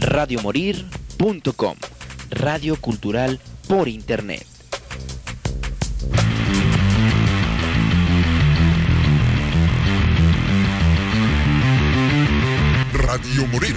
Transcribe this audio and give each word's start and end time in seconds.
radiomorir.com, 0.00 1.76
radio 2.30 2.76
cultural 2.80 3.40
por 3.66 3.88
internet. 3.88 4.46
Radio 12.92 13.46
Morir. 13.48 13.76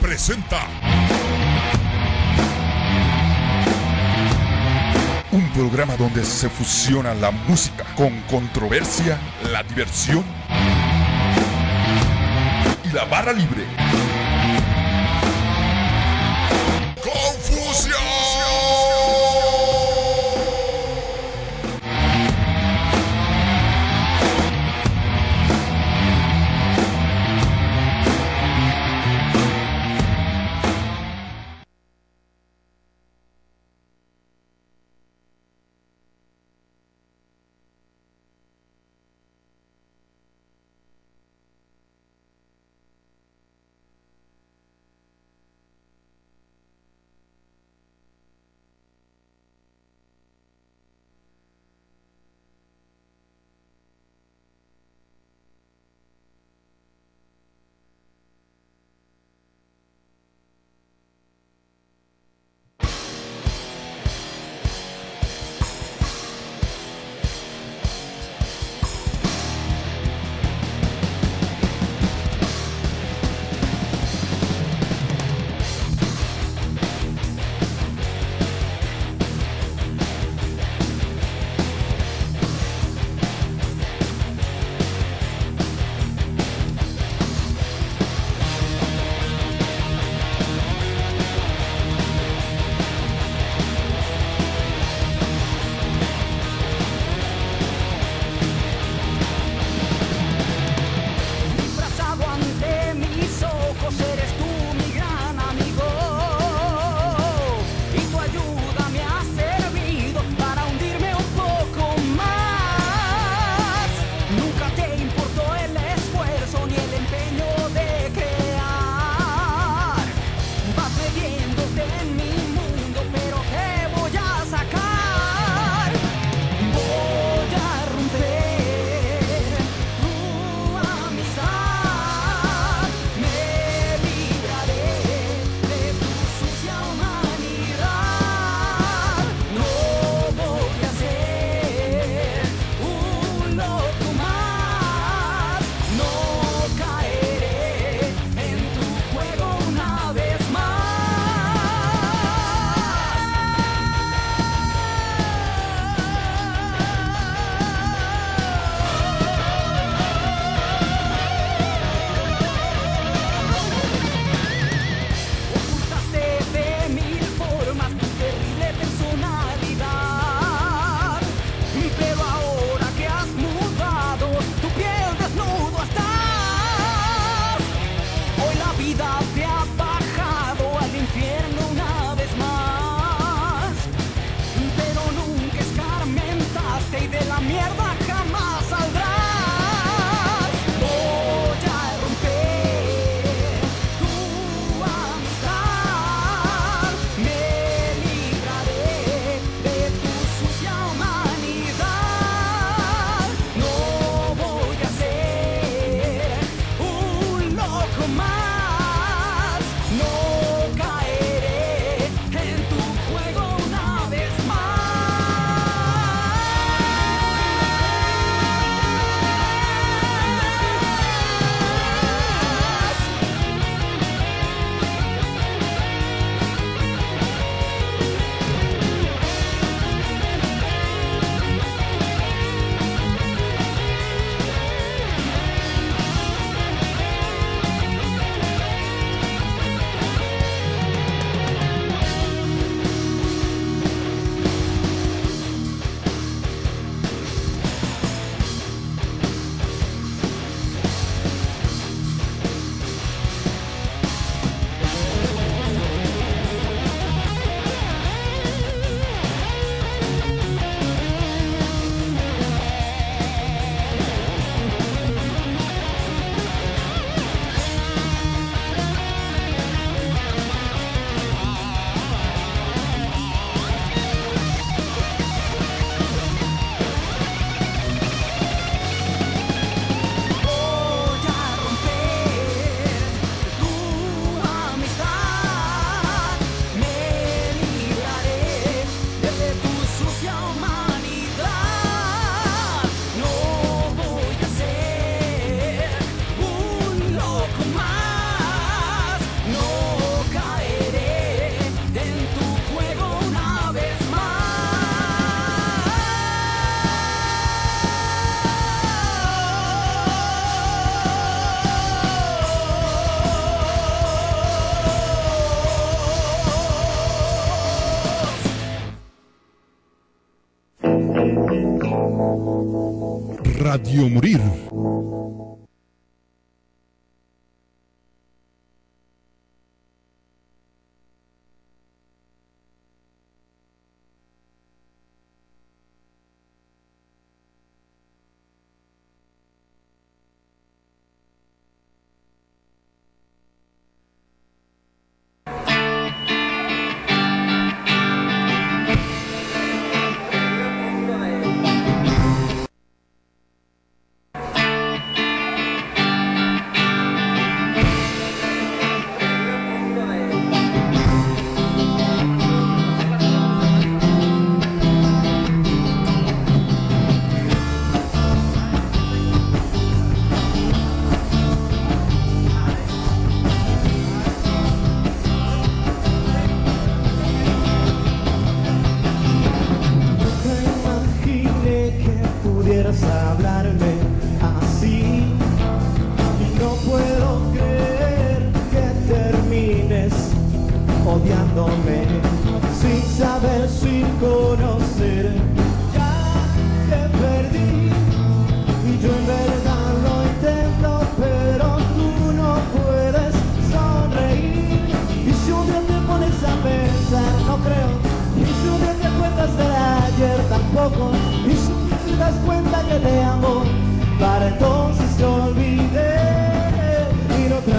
Presenta. 0.00 0.66
Un 5.30 5.48
programa 5.52 5.96
donde 5.96 6.24
se 6.24 6.48
fusiona 6.48 7.14
la 7.14 7.30
música 7.30 7.84
con 7.96 8.20
controversia, 8.22 9.18
la 9.52 9.62
diversión 9.62 10.24
la 12.92 13.04
barra 13.04 13.32
libre. 13.32 13.87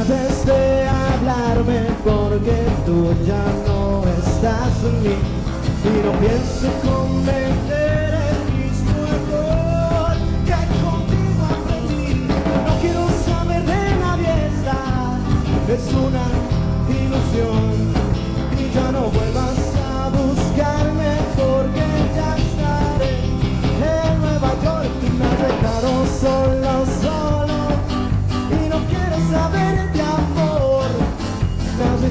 de 0.10 0.88
hablarme 0.88 1.86
porque 2.04 2.66
tú 2.84 3.14
ya 3.28 3.46
no 3.68 4.02
estás 4.18 4.84
en 4.84 5.04
mí. 5.04 5.16
Y 5.86 6.04
no 6.04 6.12
pienso 6.20 6.68
convencer 6.84 7.89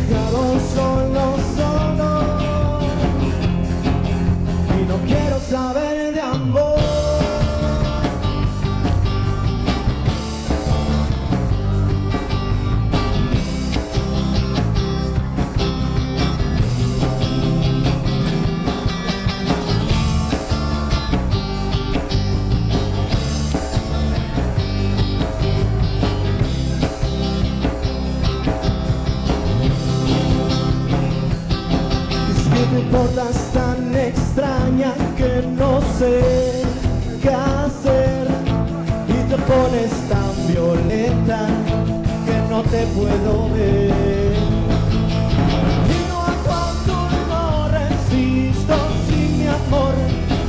got 0.08 0.34
on 0.34 0.60
so 0.60 1.08
long. 1.08 1.37
no 35.46 35.80
sé 35.98 36.62
qué 37.22 37.28
hacer 37.30 38.26
y 39.08 39.30
te 39.30 39.36
pones 39.36 39.90
tan 40.08 40.34
violenta 40.48 41.46
que 42.26 42.36
no 42.50 42.62
te 42.62 42.86
puedo 42.86 43.48
ver. 43.50 44.34
Y 45.94 45.98
no 46.08 46.18
aguanto, 46.22 46.96
no 47.28 47.68
resisto 47.68 48.74
sin 49.08 49.38
mi 49.38 49.46
amor 49.46 49.94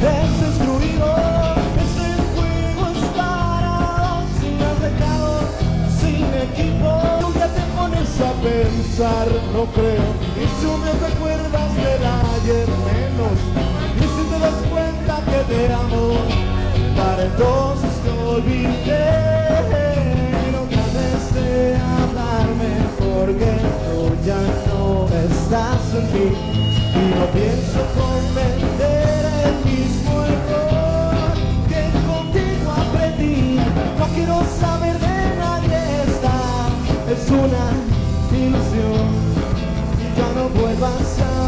es 0.02 0.42
destruido. 0.42 1.08
Este 1.84 2.08
juego 2.34 2.82
es 2.90 3.04
parado, 3.16 4.24
sin 4.40 4.58
pecado, 4.84 5.32
sin 6.00 6.26
equipo. 6.48 6.90
Nunca 7.22 7.48
te 7.48 7.62
pones 7.78 8.22
a 8.22 8.32
pensar, 8.42 9.28
no 9.54 9.66
creo. 9.74 10.08
Y 10.36 10.46
si 10.58 10.68
me 10.84 10.92
recuerdas 11.08 11.76
del 11.76 12.04
ayer 12.06 12.99
amor 15.68 16.22
Para 16.96 17.26
entonces 17.26 17.92
te 18.04 18.10
olvidé. 18.10 19.10
No 20.54 20.62
trates 20.72 21.34
de 21.34 21.76
hablarme 21.76 22.72
porque 22.98 23.52
tú 23.86 24.16
ya 24.26 24.42
no 24.70 25.08
estás 25.28 25.84
aquí 26.02 26.28
Y 26.96 27.04
no 27.16 27.26
pienso 27.38 27.80
cometer 28.00 29.22
el 29.46 29.56
mismo 29.70 30.14
error 30.24 31.34
Que 31.68 31.84
contigo 32.08 32.72
aprendí. 32.72 33.60
No 34.00 34.06
quiero 34.16 34.38
saber 34.60 34.96
de 35.00 35.18
nadie 35.38 35.80
esta 36.08 36.36
Es 37.12 37.30
una 37.30 37.66
ilusión. 38.32 39.08
Y 40.00 40.18
ya 40.18 40.28
no 40.36 40.50
vuelvas 40.50 41.20
a 41.20 41.39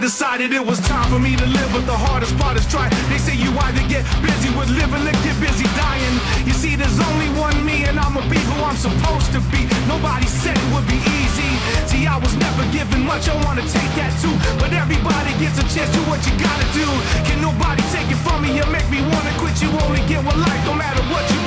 decided 0.00 0.52
it 0.56 0.64
was 0.64 0.80
time 0.88 1.04
for 1.12 1.20
me 1.20 1.36
to 1.36 1.44
live, 1.44 1.68
but 1.76 1.84
the 1.84 1.94
hardest 1.94 2.32
part 2.40 2.56
is 2.56 2.64
trying. 2.66 2.88
They 3.12 3.20
say 3.20 3.36
you 3.36 3.52
either 3.68 3.84
get 3.84 4.00
busy 4.24 4.48
with 4.56 4.72
living 4.72 5.04
or 5.04 5.16
get 5.20 5.36
busy 5.36 5.68
dying. 5.76 6.16
You 6.48 6.56
see, 6.56 6.74
there's 6.74 6.98
only 7.12 7.28
one 7.36 7.52
me, 7.68 7.84
and 7.84 8.00
I'ma 8.00 8.24
be 8.32 8.40
who 8.48 8.56
I'm 8.64 8.80
supposed 8.80 9.28
to 9.36 9.40
be. 9.52 9.68
Nobody 9.84 10.24
said 10.24 10.56
it 10.56 10.68
would 10.72 10.88
be 10.88 10.96
easy. 11.20 11.52
See, 11.84 12.08
I 12.08 12.16
was 12.16 12.32
never 12.40 12.64
given 12.72 13.04
much, 13.04 13.28
I 13.28 13.36
wanna 13.44 13.62
take 13.68 13.92
that 14.00 14.16
too. 14.24 14.32
But 14.56 14.72
everybody 14.72 15.36
gets 15.36 15.60
a 15.60 15.66
chance 15.68 15.92
to 15.92 16.00
what 16.08 16.24
you 16.24 16.32
gotta 16.40 16.66
do. 16.72 16.88
Can 17.28 17.44
nobody 17.44 17.84
take 17.92 18.08
it 18.08 18.20
from 18.24 18.40
me 18.40 18.56
or 18.56 18.68
make 18.72 18.88
me 18.88 19.04
wanna 19.04 19.36
quit? 19.36 19.60
You 19.60 19.68
only 19.84 20.00
get 20.08 20.24
one 20.24 20.40
life, 20.40 20.64
no 20.64 20.72
matter 20.72 21.04
what 21.12 21.28
you 21.28 21.40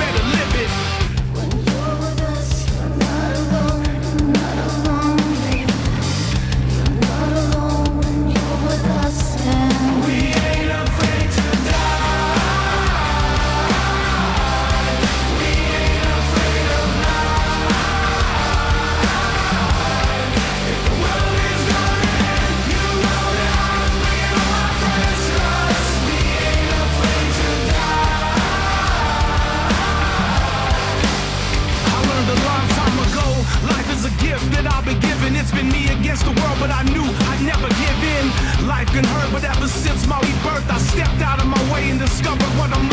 but 36.63 36.71
I 36.71 36.83
knew 36.83 37.03
I'd 37.03 37.43
never 37.43 37.67
give 37.67 37.99
in. 38.15 38.25
Life 38.65 38.87
can 38.95 39.03
hurt, 39.03 39.29
but 39.33 39.43
ever 39.43 39.67
since 39.67 40.07
my 40.07 40.17
rebirth, 40.21 40.63
I 40.71 40.77
stepped 40.77 41.21
out 41.21 41.41
of 41.43 41.47
my 41.47 41.61
way 41.73 41.89
and 41.89 41.99
discovered 41.99 42.51
what 42.57 42.71
I'm 42.71 42.92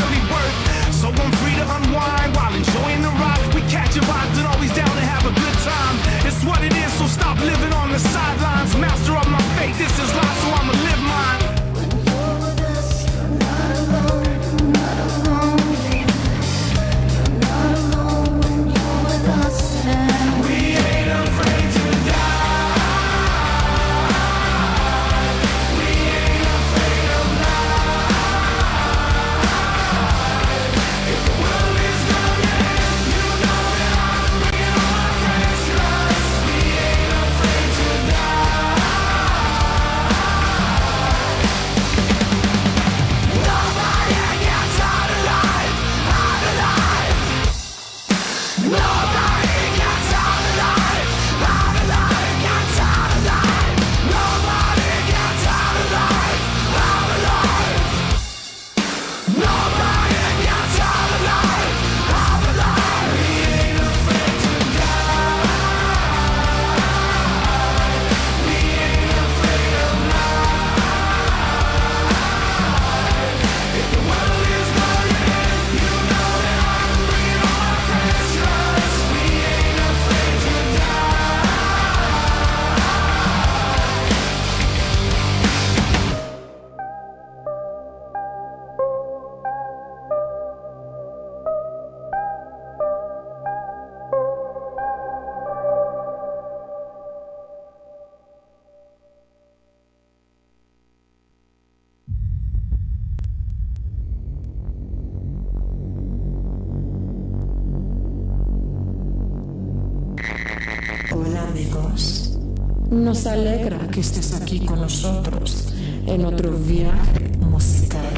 nos 113.21 113.27
alegra 113.27 113.77
que 113.93 114.01
estés 114.01 114.33
aquí 114.33 114.65
con 114.65 114.81
nosotros 114.81 115.75
en 116.07 116.25
otro 116.25 116.53
viaje 116.53 117.29
musical. 117.41 118.15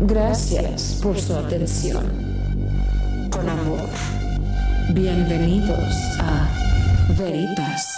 Gracias 0.00 1.00
por 1.02 1.18
su 1.18 1.34
atención. 1.34 2.04
Con 3.30 3.48
amor. 3.48 3.88
Bienvenidos 4.92 5.94
a 6.20 6.50
Veritas. 7.18 7.97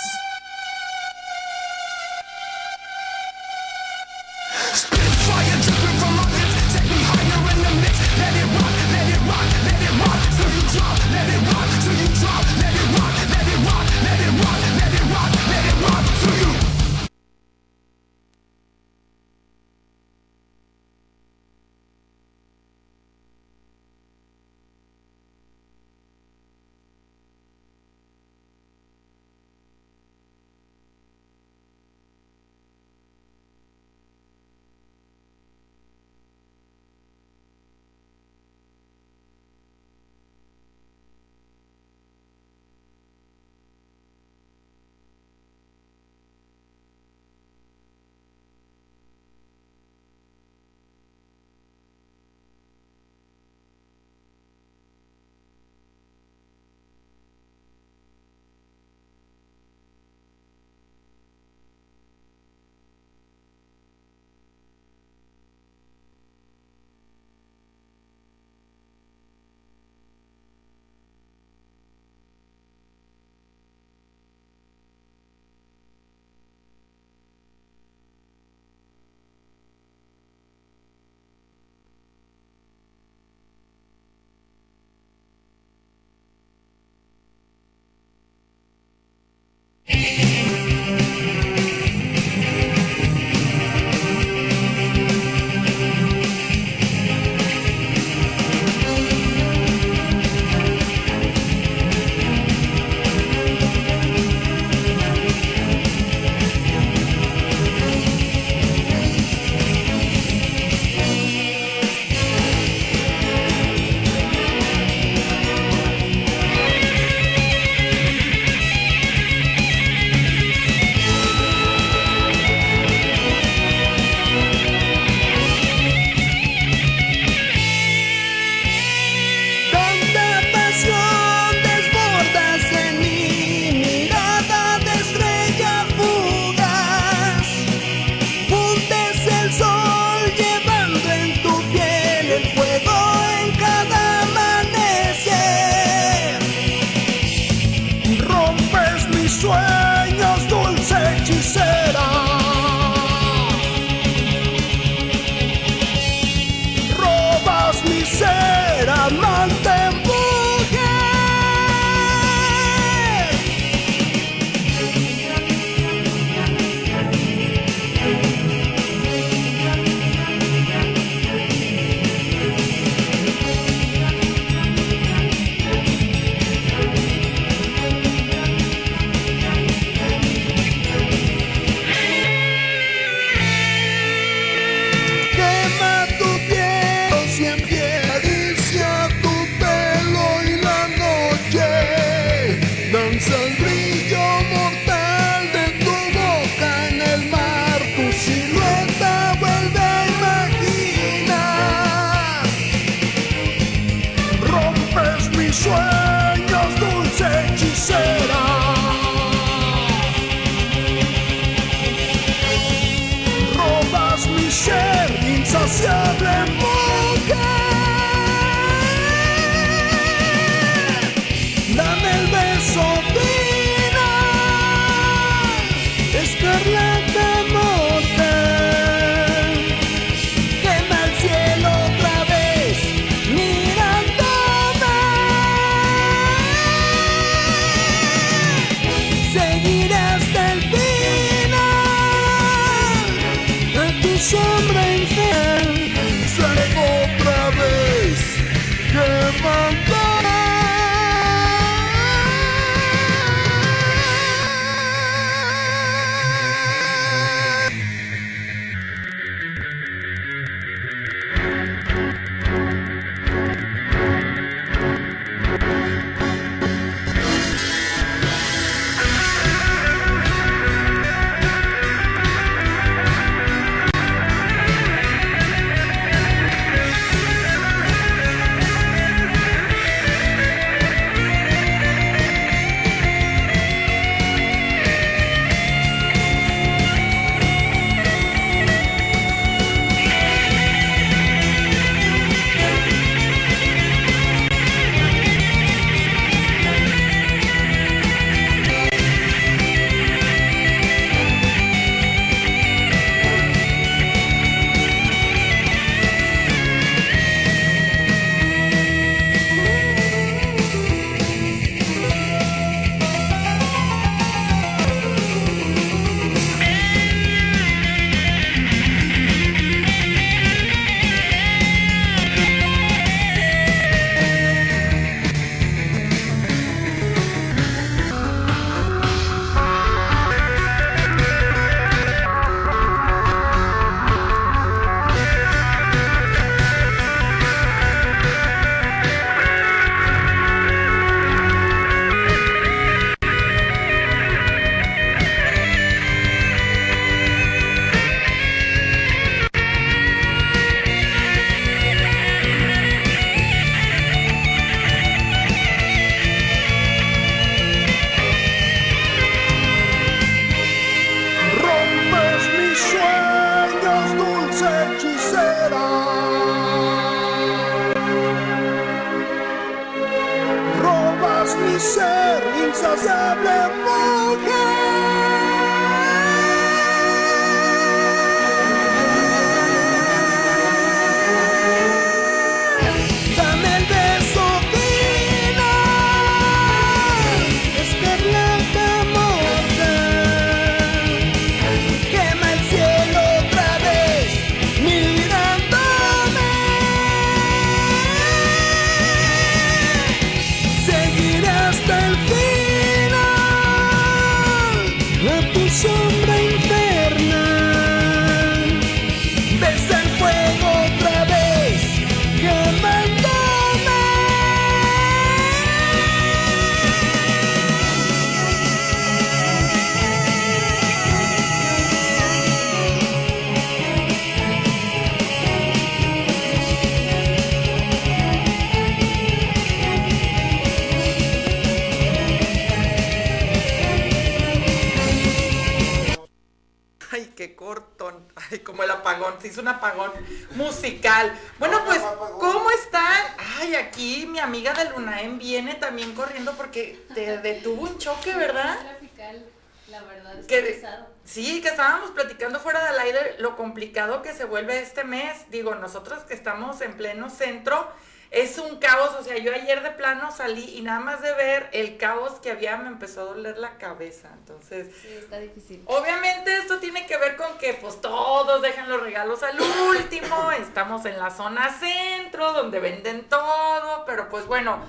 Nosotros 455.80 456.22
que 456.24 456.34
estamos 456.34 456.80
en 456.80 456.94
pleno 456.94 457.30
centro, 457.30 457.88
es 458.30 458.58
un 458.58 458.78
caos. 458.78 459.10
O 459.18 459.24
sea, 459.24 459.38
yo 459.38 459.52
ayer 459.52 459.82
de 459.82 459.90
plano 459.90 460.30
salí 460.30 460.76
y 460.76 460.82
nada 460.82 461.00
más 461.00 461.20
de 461.22 461.32
ver 461.34 461.68
el 461.72 461.96
caos 461.96 462.40
que 462.40 462.50
había 462.50 462.76
me 462.76 462.88
empezó 462.88 463.22
a 463.22 463.24
doler 463.24 463.58
la 463.58 463.76
cabeza. 463.78 464.30
Entonces, 464.34 464.88
Sí, 465.02 465.08
está 465.08 465.38
difícil. 465.38 465.82
Obviamente 465.86 466.56
esto 466.56 466.78
tiene 466.78 467.06
que 467.06 467.16
ver 467.16 467.36
con 467.36 467.58
que 467.58 467.74
pues 467.74 468.00
todos 468.00 468.62
dejan 468.62 468.88
los 468.88 469.02
regalos 469.02 469.42
al 469.42 469.58
último, 469.60 470.52
estamos 470.58 471.04
en 471.06 471.18
la 471.18 471.30
zona 471.30 471.70
centro 471.78 472.52
donde 472.52 472.78
venden 472.80 473.28
todo, 473.28 474.04
pero 474.06 474.28
pues 474.28 474.46
bueno, 474.46 474.80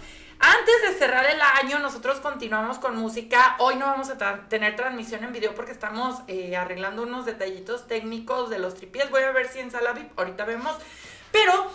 antes 0.42 0.82
de 0.82 0.98
cerrar 0.98 1.26
el 1.26 1.40
año 1.40 1.80
nosotros 1.80 2.20
continuamos 2.20 2.80
con 2.80 2.98
música, 2.98 3.56
hoy 3.60 3.76
no 3.76 3.86
vamos 3.86 4.10
a 4.10 4.48
tener 4.50 4.76
transmisión 4.76 5.24
en 5.24 5.32
video 5.32 5.54
porque 5.54 5.72
estamos 5.72 6.22
eh, 6.28 6.56
arreglando 6.56 7.04
unos 7.04 7.26
detallitos 7.26 7.88
técnicos 7.88 8.50
de 8.50 8.60
los 8.60 8.74
tripies, 8.74 9.10
voy 9.12 9.22
a 9.22 9.32
ver 9.32 9.48
si 9.48 9.60
en 9.60 9.70
sala 9.70 9.94
VIP, 9.94 10.18
ahorita 10.18 10.46
vemos, 10.46 10.76
pero 11.32 11.72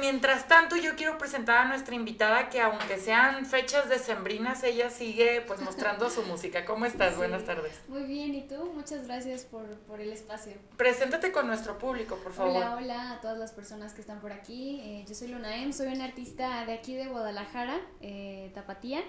mientras 0.00 0.48
tanto 0.48 0.76
yo 0.76 0.96
quiero 0.96 1.18
presentar 1.18 1.58
a 1.58 1.64
nuestra 1.66 1.94
invitada 1.94 2.48
que 2.48 2.60
aunque 2.60 2.98
sean 2.98 3.46
fechas 3.46 3.88
decembrinas, 3.88 4.62
ella 4.64 4.90
sigue 4.90 5.42
pues 5.46 5.60
mostrando 5.60 6.10
su 6.10 6.22
música. 6.22 6.64
¿Cómo 6.64 6.86
estás? 6.86 7.12
Sí. 7.12 7.18
Buenas 7.18 7.44
tardes. 7.44 7.72
Muy 7.88 8.02
bien, 8.04 8.34
¿y 8.34 8.46
tú? 8.46 8.72
Muchas 8.74 9.06
gracias 9.06 9.44
por, 9.44 9.64
por 9.80 10.00
el 10.00 10.12
espacio. 10.12 10.54
Preséntate 10.76 11.32
con 11.32 11.46
nuestro 11.46 11.78
público, 11.78 12.16
por 12.16 12.32
favor. 12.32 12.56
Hola, 12.56 12.76
hola 12.76 13.12
a 13.12 13.20
todas 13.20 13.38
las 13.38 13.52
personas 13.52 13.94
que 13.94 14.00
están 14.00 14.20
por 14.20 14.32
aquí. 14.32 14.80
Eh, 14.82 15.04
yo 15.06 15.14
soy 15.14 15.28
Luna 15.28 15.56
M, 15.56 15.72
soy 15.72 15.88
una 15.88 16.04
artista 16.04 16.64
de 16.64 16.72
aquí 16.72 16.94
de 16.94 17.06
Guadalajara, 17.06 17.80
eh, 18.00 18.50
Tapatía. 18.54 19.02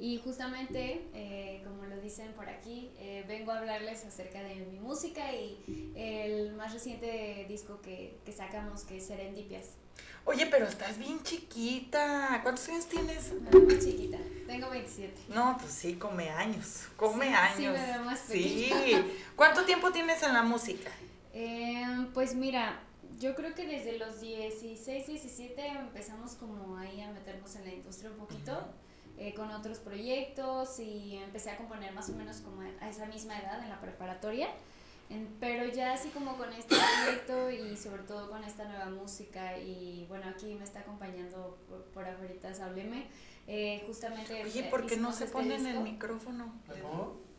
Y 0.00 0.16
justamente, 0.18 1.04
eh, 1.12 1.62
como 1.62 1.84
lo 1.84 2.00
dicen 2.00 2.32
por 2.32 2.48
aquí, 2.48 2.90
eh, 2.98 3.22
vengo 3.28 3.52
a 3.52 3.58
hablarles 3.58 4.02
acerca 4.06 4.42
de 4.42 4.54
mi 4.56 4.80
música 4.80 5.30
y 5.34 5.92
el 5.94 6.54
más 6.54 6.72
reciente 6.72 7.44
disco 7.48 7.82
que, 7.82 8.16
que 8.24 8.32
sacamos, 8.32 8.84
que 8.84 8.96
es 8.96 9.06
Serendipias. 9.06 9.66
Oye, 10.24 10.46
pero 10.46 10.66
estás 10.66 10.96
bien 10.98 11.22
chiquita. 11.22 12.40
¿Cuántos 12.42 12.66
años 12.70 12.86
tienes? 12.86 13.30
Muy 13.52 13.78
chiquita, 13.78 14.16
tengo 14.46 14.70
27. 14.70 15.12
No, 15.28 15.56
pues 15.60 15.70
sí, 15.72 15.94
come 15.96 16.30
años. 16.30 16.84
Come 16.96 17.26
Sí, 17.26 17.32
años. 17.34 17.56
sí 17.56 17.66
me 17.68 17.92
veo 17.92 18.02
más 18.02 18.20
Sí. 18.20 18.70
¿Cuánto 19.36 19.64
tiempo 19.66 19.92
tienes 19.92 20.22
en 20.22 20.32
la 20.32 20.42
música? 20.42 20.90
Eh, 21.34 21.84
pues 22.14 22.34
mira, 22.34 22.80
yo 23.18 23.34
creo 23.34 23.54
que 23.54 23.66
desde 23.66 23.98
los 23.98 24.20
16, 24.20 25.06
17 25.06 25.66
empezamos 25.68 26.32
como 26.36 26.78
ahí 26.78 27.02
a 27.02 27.10
meternos 27.10 27.54
en 27.56 27.64
la 27.64 27.74
industria 27.74 28.10
un 28.10 28.16
poquito, 28.16 28.66
eh, 29.20 29.34
con 29.34 29.50
otros 29.52 29.78
proyectos 29.78 30.80
y 30.80 31.16
empecé 31.18 31.50
a 31.50 31.56
componer 31.56 31.92
más 31.92 32.08
o 32.10 32.14
menos 32.14 32.38
como 32.38 32.62
a 32.62 32.88
esa 32.88 33.06
misma 33.06 33.38
edad 33.38 33.62
en 33.62 33.68
la 33.68 33.80
preparatoria. 33.80 34.48
En- 35.10 35.28
pero 35.40 35.66
ya 35.66 35.92
así 35.92 36.08
como 36.10 36.36
con 36.36 36.52
este 36.52 36.74
proyecto 36.76 37.50
y 37.50 37.76
sobre 37.76 38.02
todo 38.04 38.30
con 38.30 38.42
esta 38.44 38.64
nueva 38.64 38.86
música 38.90 39.58
y 39.58 40.06
bueno, 40.08 40.26
aquí 40.28 40.54
me 40.54 40.64
está 40.64 40.80
acompañando 40.80 41.58
por, 41.68 41.82
por 41.86 42.04
afuera 42.08 42.34
Hábleme, 42.64 43.06
eh, 43.46 43.82
justamente... 43.86 44.42
Oye, 44.44 44.60
eh, 44.60 44.68
¿por 44.70 44.86
qué 44.86 44.96
no 44.96 45.12
se 45.12 45.24
este 45.24 45.32
pone 45.36 45.54
en 45.56 45.66
el 45.66 45.80
micrófono? 45.80 46.54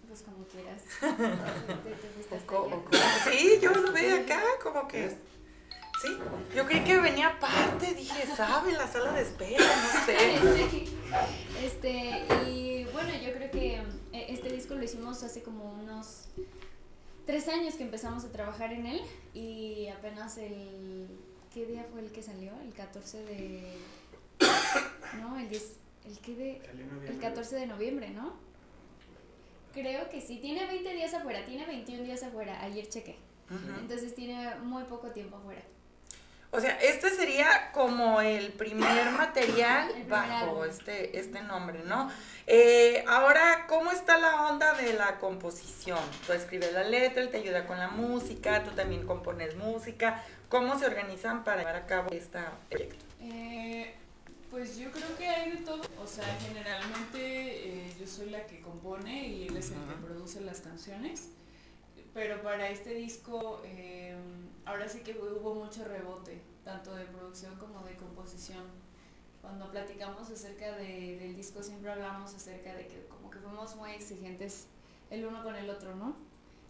Pues 0.08 0.24
como 0.24 0.44
quieras. 0.46 0.84
Te- 1.02 1.96
te 1.96 2.36
allá. 2.36 2.76
oco- 2.76 2.98
Sí, 3.32 3.60
yo 3.62 3.72
lo 3.72 3.92
veo 3.94 4.22
acá, 4.22 4.42
como 4.62 4.88
que. 4.88 5.16
Sí, 6.02 6.18
yo 6.56 6.66
creí 6.66 6.84
que 6.84 6.98
venía 6.98 7.28
aparte, 7.28 7.94
dije, 7.94 8.26
¿sabe? 8.36 8.72
La 8.74 8.88
sala 8.88 9.12
de 9.12 9.22
espera, 9.22 9.60
no 9.60 10.06
sé. 10.06 10.70
Sí. 10.70 10.88
Este, 11.62 12.26
y 12.50 12.86
bueno, 12.86 13.10
yo 13.24 13.34
creo 13.34 13.52
que 13.52 13.76
eh, 13.76 14.26
este 14.30 14.50
disco 14.50 14.74
lo 14.74 14.84
hicimos 14.84 15.22
hace 15.22 15.44
como 15.44 15.74
unos 15.74 16.30
tres 17.28 17.48
años 17.50 17.76
que 17.76 17.84
empezamos 17.84 18.24
a 18.24 18.32
trabajar 18.32 18.74
en 18.74 18.88
él 18.88 19.02
y 19.34 19.88
apenas 19.90 20.38
el... 20.38 21.08
¿Qué 21.54 21.66
día 21.66 21.86
fue 21.92 22.02
el 22.02 22.12
que 22.12 22.24
salió? 22.24 22.54
El 22.62 22.74
14 22.74 23.24
de... 23.26 23.74
No, 25.22 25.38
el 25.38 25.50
10... 25.50 25.74
¿El 26.08 26.20
qué 26.20 26.36
de...? 26.36 26.62
El 27.08 27.20
14 27.20 27.58
de 27.58 27.68
noviembre, 27.68 28.10
¿no? 28.10 28.34
Creo 29.74 30.10
que 30.10 30.22
sí, 30.22 30.38
tiene 30.38 30.66
20 30.66 30.94
días 30.94 31.14
afuera, 31.14 31.46
tiene 31.46 31.66
21 31.66 32.04
días 32.04 32.24
afuera, 32.24 32.64
ayer 32.64 32.88
chequé. 32.88 33.18
Entonces 33.80 34.16
tiene 34.16 34.56
muy 34.64 34.84
poco 34.86 35.12
tiempo 35.12 35.36
afuera. 35.38 35.62
O 36.54 36.60
sea, 36.60 36.78
este 36.82 37.10
sería 37.12 37.72
como 37.72 38.20
el 38.20 38.52
primer 38.52 39.12
material 39.12 39.88
El 39.88 40.04
primer 40.04 40.10
bajo 40.10 40.66
este, 40.66 41.18
este 41.18 41.42
nombre, 41.42 41.80
¿no? 41.86 42.12
Eh, 42.46 43.06
ahora, 43.08 43.66
¿cómo 43.70 43.92
está 43.92 44.18
la 44.18 44.50
onda 44.50 44.74
de 44.74 44.92
la 44.92 45.18
composición? 45.20 46.00
Tú 46.28 46.34
escribes 46.34 46.74
la 46.74 46.84
letra, 46.84 47.24
él 47.24 47.30
te 47.30 47.38
ayuda 47.38 47.66
con 47.66 47.78
la 47.78 47.88
música, 47.88 48.66
tú 48.66 48.72
también 48.72 49.08
compones 49.08 49.56
música. 49.56 50.26
¿Cómo 50.50 50.78
se 50.78 50.88
organizan 50.88 51.46
para 51.46 51.60
llevar 51.60 51.78
a 51.78 51.86
cabo 51.86 52.10
este 52.12 52.40
proyecto? 52.70 53.06
Eh, 53.22 53.96
pues 54.50 54.78
yo 54.78 54.92
creo 54.92 55.18
que 55.18 55.30
hay 55.30 55.52
de 55.52 55.58
todo. 55.64 55.84
O 56.04 56.08
sea, 56.08 56.26
generalmente 56.46 57.16
eh, 57.18 57.94
yo 57.98 58.06
soy 58.06 58.30
la 58.30 58.46
que 58.46 58.60
compone 58.60 59.26
y 59.26 59.48
él 59.48 59.56
es 59.56 59.72
el 59.72 59.78
que 59.78 60.06
produce 60.06 60.42
las 60.42 60.60
canciones. 60.60 61.30
Pero 62.14 62.42
para 62.42 62.68
este 62.68 62.94
disco, 62.94 63.64
ahora 64.66 64.88
sí 64.88 65.00
que 65.02 65.18
hubo 65.20 65.56
mucho 65.56 65.84
rebote, 65.86 66.42
tanto 66.64 66.96
de 66.96 67.06
producción 67.06 67.56
como 67.58 67.84
de 67.84 67.96
composición. 67.96 68.64
Cuando 69.42 69.70
platicamos 69.72 70.30
acerca 70.30 70.76
de- 70.78 71.18
del 71.18 71.36
disco 71.36 71.64
siempre 71.64 71.92
hablamos 71.92 72.34
acerca 72.36 72.76
de 72.76 72.88
que 72.88 73.08
como 73.08 73.30
que 73.32 73.40
fuimos 73.40 73.76
muy 73.76 73.92
exigentes 73.92 74.68
el 75.10 75.26
uno 75.26 75.44
con 75.44 75.56
el 75.56 75.70
otro, 75.70 75.96
¿no? 75.96 76.16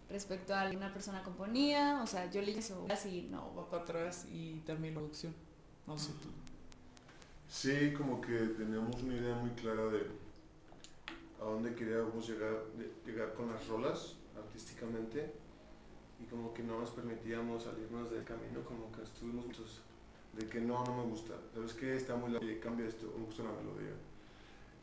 Respecto 0.10 0.56
a 0.56 0.70
una 0.70 0.92
persona 0.94 1.22
componía, 1.24 2.02
o 2.04 2.08
sea, 2.08 2.30
yo 2.32 2.42
le 2.42 2.52
hizo 2.52 2.86
así, 2.90 3.28
no, 3.30 3.54
va 3.56 3.70
para 3.70 3.84
atrás 3.84 4.26
y 4.32 4.60
también 4.62 4.94
producción. 4.94 5.34
No 5.88 5.98
sé 5.98 6.12
tú. 6.22 6.30
Sí, 7.50 7.94
como 7.94 8.22
que 8.22 8.34
teníamos 8.38 9.02
una 9.04 9.16
idea 9.16 9.36
muy 9.36 9.52
clara 9.52 9.84
de 9.88 10.08
a 11.42 11.44
dónde 11.44 11.76
queríamos 11.76 12.28
llegar, 12.28 12.54
de- 12.78 12.92
llegar 13.06 13.34
con 13.34 13.50
las 13.52 13.68
rolas 13.68 14.16
artísticamente 14.38 15.34
y 16.22 16.30
como 16.30 16.54
que 16.54 16.64
no 16.64 16.80
nos 16.80 16.92
permitíamos 16.92 17.64
salirnos 17.64 18.12
del 18.12 18.24
camino, 18.24 18.64
como 18.64 18.92
que 18.92 19.02
estuvimos 19.02 19.48
muchos 19.48 19.82
de 20.34 20.48
que 20.48 20.62
no, 20.62 20.84
no 20.86 20.98
me 20.98 21.04
gusta, 21.04 21.34
sabes 21.54 21.74
que 21.74 21.96
está 21.96 22.16
muy 22.16 22.32
largo, 22.32 22.48
cambia 22.62 22.88
esto, 22.88 23.14
me 23.18 23.26
gusta 23.26 23.44
la 23.44 23.52
melodía. 23.52 23.94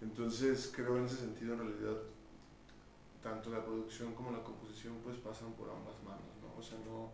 Entonces 0.00 0.72
creo 0.74 0.96
en 0.96 1.06
ese 1.06 1.16
sentido 1.16 1.54
en 1.54 1.60
realidad 1.60 1.96
tanto 3.22 3.50
la 3.50 3.64
producción 3.64 4.14
como 4.14 4.30
la 4.30 4.42
composición 4.42 4.94
pues 5.02 5.16
pasan 5.18 5.52
por 5.52 5.68
ambas 5.70 5.96
manos, 6.04 6.36
¿no? 6.42 6.58
O 6.58 6.62
sea, 6.62 6.78
no, 6.86 7.10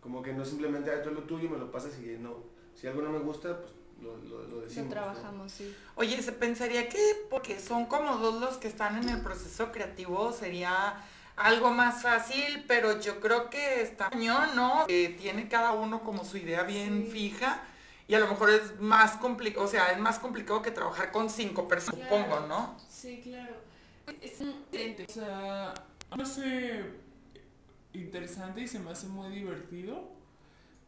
como 0.00 0.22
que 0.22 0.32
no 0.32 0.44
simplemente, 0.44 0.90
ah, 0.90 1.02
tú 1.02 1.10
lo 1.10 1.22
tuyo 1.22 1.48
me 1.48 1.58
lo 1.58 1.70
pasas 1.70 1.98
y 1.98 2.18
no, 2.18 2.36
si 2.74 2.86
algo 2.86 3.02
no 3.02 3.10
me 3.10 3.18
gusta, 3.18 3.60
pues 3.60 3.72
lo, 4.00 4.16
lo, 4.18 4.46
lo 4.48 4.60
decimos. 4.60 4.76
Lo 4.76 4.82
¿no? 4.84 4.90
trabajamos, 4.90 5.52
sí. 5.52 5.74
Oye, 5.96 6.20
se 6.22 6.32
pensaría 6.32 6.88
que 6.88 7.26
porque 7.30 7.58
son 7.58 7.86
como 7.86 8.16
dos 8.18 8.40
los 8.40 8.56
que 8.58 8.68
están 8.68 9.02
en 9.02 9.08
el 9.08 9.22
proceso 9.22 9.72
creativo 9.72 10.32
sería 10.32 11.02
algo 11.36 11.70
más 11.70 12.02
fácil, 12.02 12.64
pero 12.68 13.00
yo 13.00 13.20
creo 13.20 13.48
que 13.50 13.82
está 13.82 14.10
cañón, 14.10 14.54
¿no? 14.54 14.86
Que 14.86 15.08
tiene 15.08 15.48
cada 15.48 15.72
uno 15.72 16.02
como 16.02 16.24
su 16.24 16.36
idea 16.36 16.62
bien 16.62 17.04
Sí. 17.06 17.10
fija 17.10 17.62
y 18.08 18.14
a 18.14 18.20
lo 18.20 18.28
mejor 18.28 18.50
es 18.50 18.78
más 18.80 19.12
complicado, 19.16 19.64
o 19.64 19.68
sea, 19.68 19.92
es 19.92 19.98
más 19.98 20.18
complicado 20.18 20.60
que 20.62 20.70
trabajar 20.70 21.10
con 21.12 21.30
cinco 21.30 21.66
personas, 21.68 22.06
Claro. 22.08 22.24
supongo, 22.24 22.46
¿no? 22.48 22.76
Sí, 22.88 23.20
claro. 23.22 23.54
Es 24.20 24.38
diferente. 24.40 25.06
O 25.08 25.12
sea, 25.12 25.74
me 26.16 26.22
hace 26.22 26.84
interesante 27.94 28.60
y 28.62 28.68
se 28.68 28.78
me 28.78 28.90
hace 28.90 29.06
muy 29.06 29.30
divertido 29.30 30.10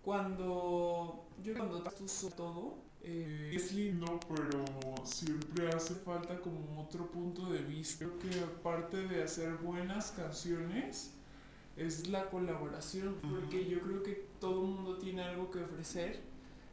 cuando 0.04 1.24
yo 1.42 1.54
cuando 1.54 1.82
tú 1.82 2.06
todo 2.36 2.74
eh, 3.06 3.52
es 3.54 3.72
lindo, 3.72 4.18
pero 4.34 4.64
siempre 5.04 5.68
hace 5.68 5.94
falta 5.94 6.40
como 6.40 6.80
otro 6.80 7.06
punto 7.10 7.50
de 7.50 7.58
vista. 7.58 8.06
Creo 8.06 8.18
que 8.18 8.40
aparte 8.40 8.96
de 9.06 9.22
hacer 9.22 9.52
buenas 9.56 10.12
canciones 10.12 11.12
es 11.76 12.08
la 12.08 12.30
colaboración, 12.30 13.16
porque 13.20 13.66
yo 13.66 13.80
creo 13.80 14.02
que 14.02 14.26
todo 14.40 14.62
el 14.62 14.68
mundo 14.68 14.96
tiene 14.96 15.22
algo 15.22 15.50
que 15.50 15.62
ofrecer. 15.62 16.20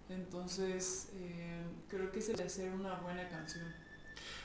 Entonces, 0.07 1.09
eh, 1.15 1.63
creo 1.89 2.11
que 2.11 2.19
es 2.19 2.29
el 2.29 2.41
hacer 2.41 2.71
una 2.71 2.95
buena 2.95 3.27
canción. 3.27 3.65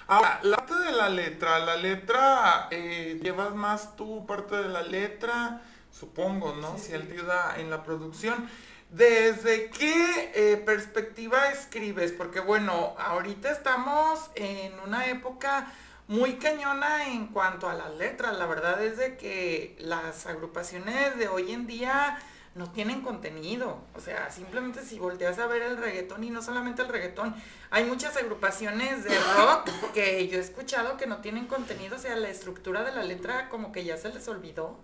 Ahora, 0.08 0.40
la 0.42 0.56
parte 0.56 0.74
de 0.74 0.92
la 0.92 1.08
letra, 1.08 1.58
la 1.60 1.76
letra, 1.76 2.68
eh, 2.70 3.20
llevas 3.22 3.54
más 3.54 3.96
tú 3.96 4.26
parte 4.26 4.56
de 4.56 4.68
la 4.68 4.82
letra, 4.82 5.62
supongo, 5.92 6.54
¿no? 6.54 6.78
Sí, 6.78 6.86
si 6.86 6.92
él 6.94 7.06
te 7.06 7.14
ayuda 7.14 7.54
en 7.58 7.70
la 7.70 7.82
producción. 7.82 8.48
¿Desde 8.90 9.70
qué 9.70 10.30
eh, 10.34 10.56
perspectiva 10.58 11.50
escribes? 11.50 12.12
Porque 12.12 12.40
bueno, 12.40 12.94
ahorita 12.98 13.50
estamos 13.50 14.30
en 14.36 14.78
una 14.80 15.06
época 15.06 15.72
muy 16.08 16.34
cañona 16.34 17.08
en 17.08 17.26
cuanto 17.26 17.68
a 17.68 17.74
las 17.74 17.92
letras. 17.94 18.38
La 18.38 18.46
verdad 18.46 18.82
es 18.82 18.96
de 18.96 19.16
que 19.16 19.76
las 19.80 20.26
agrupaciones 20.26 21.18
de 21.18 21.28
hoy 21.28 21.52
en 21.52 21.66
día 21.66 22.18
no 22.54 22.70
tienen 22.70 23.02
contenido. 23.02 23.82
O 23.94 24.00
sea, 24.00 24.30
simplemente 24.30 24.82
si 24.82 24.98
volteas 24.98 25.38
a 25.38 25.46
ver 25.46 25.62
el 25.62 25.76
reggaetón 25.76 26.24
y 26.24 26.30
no 26.30 26.40
solamente 26.40 26.82
el 26.82 26.88
reggaetón, 26.88 27.34
hay 27.70 27.84
muchas 27.84 28.16
agrupaciones 28.16 29.04
de 29.04 29.18
rock 29.36 29.68
que 29.92 30.26
yo 30.28 30.38
he 30.38 30.40
escuchado 30.40 30.96
que 30.96 31.06
no 31.06 31.18
tienen 31.18 31.46
contenido, 31.46 31.96
o 31.96 31.98
sea, 31.98 32.16
la 32.16 32.30
estructura 32.30 32.82
de 32.82 32.92
la 32.92 33.02
letra 33.02 33.50
como 33.50 33.72
que 33.72 33.84
ya 33.84 33.96
se 33.96 34.08
les 34.08 34.26
olvidó. 34.28 34.78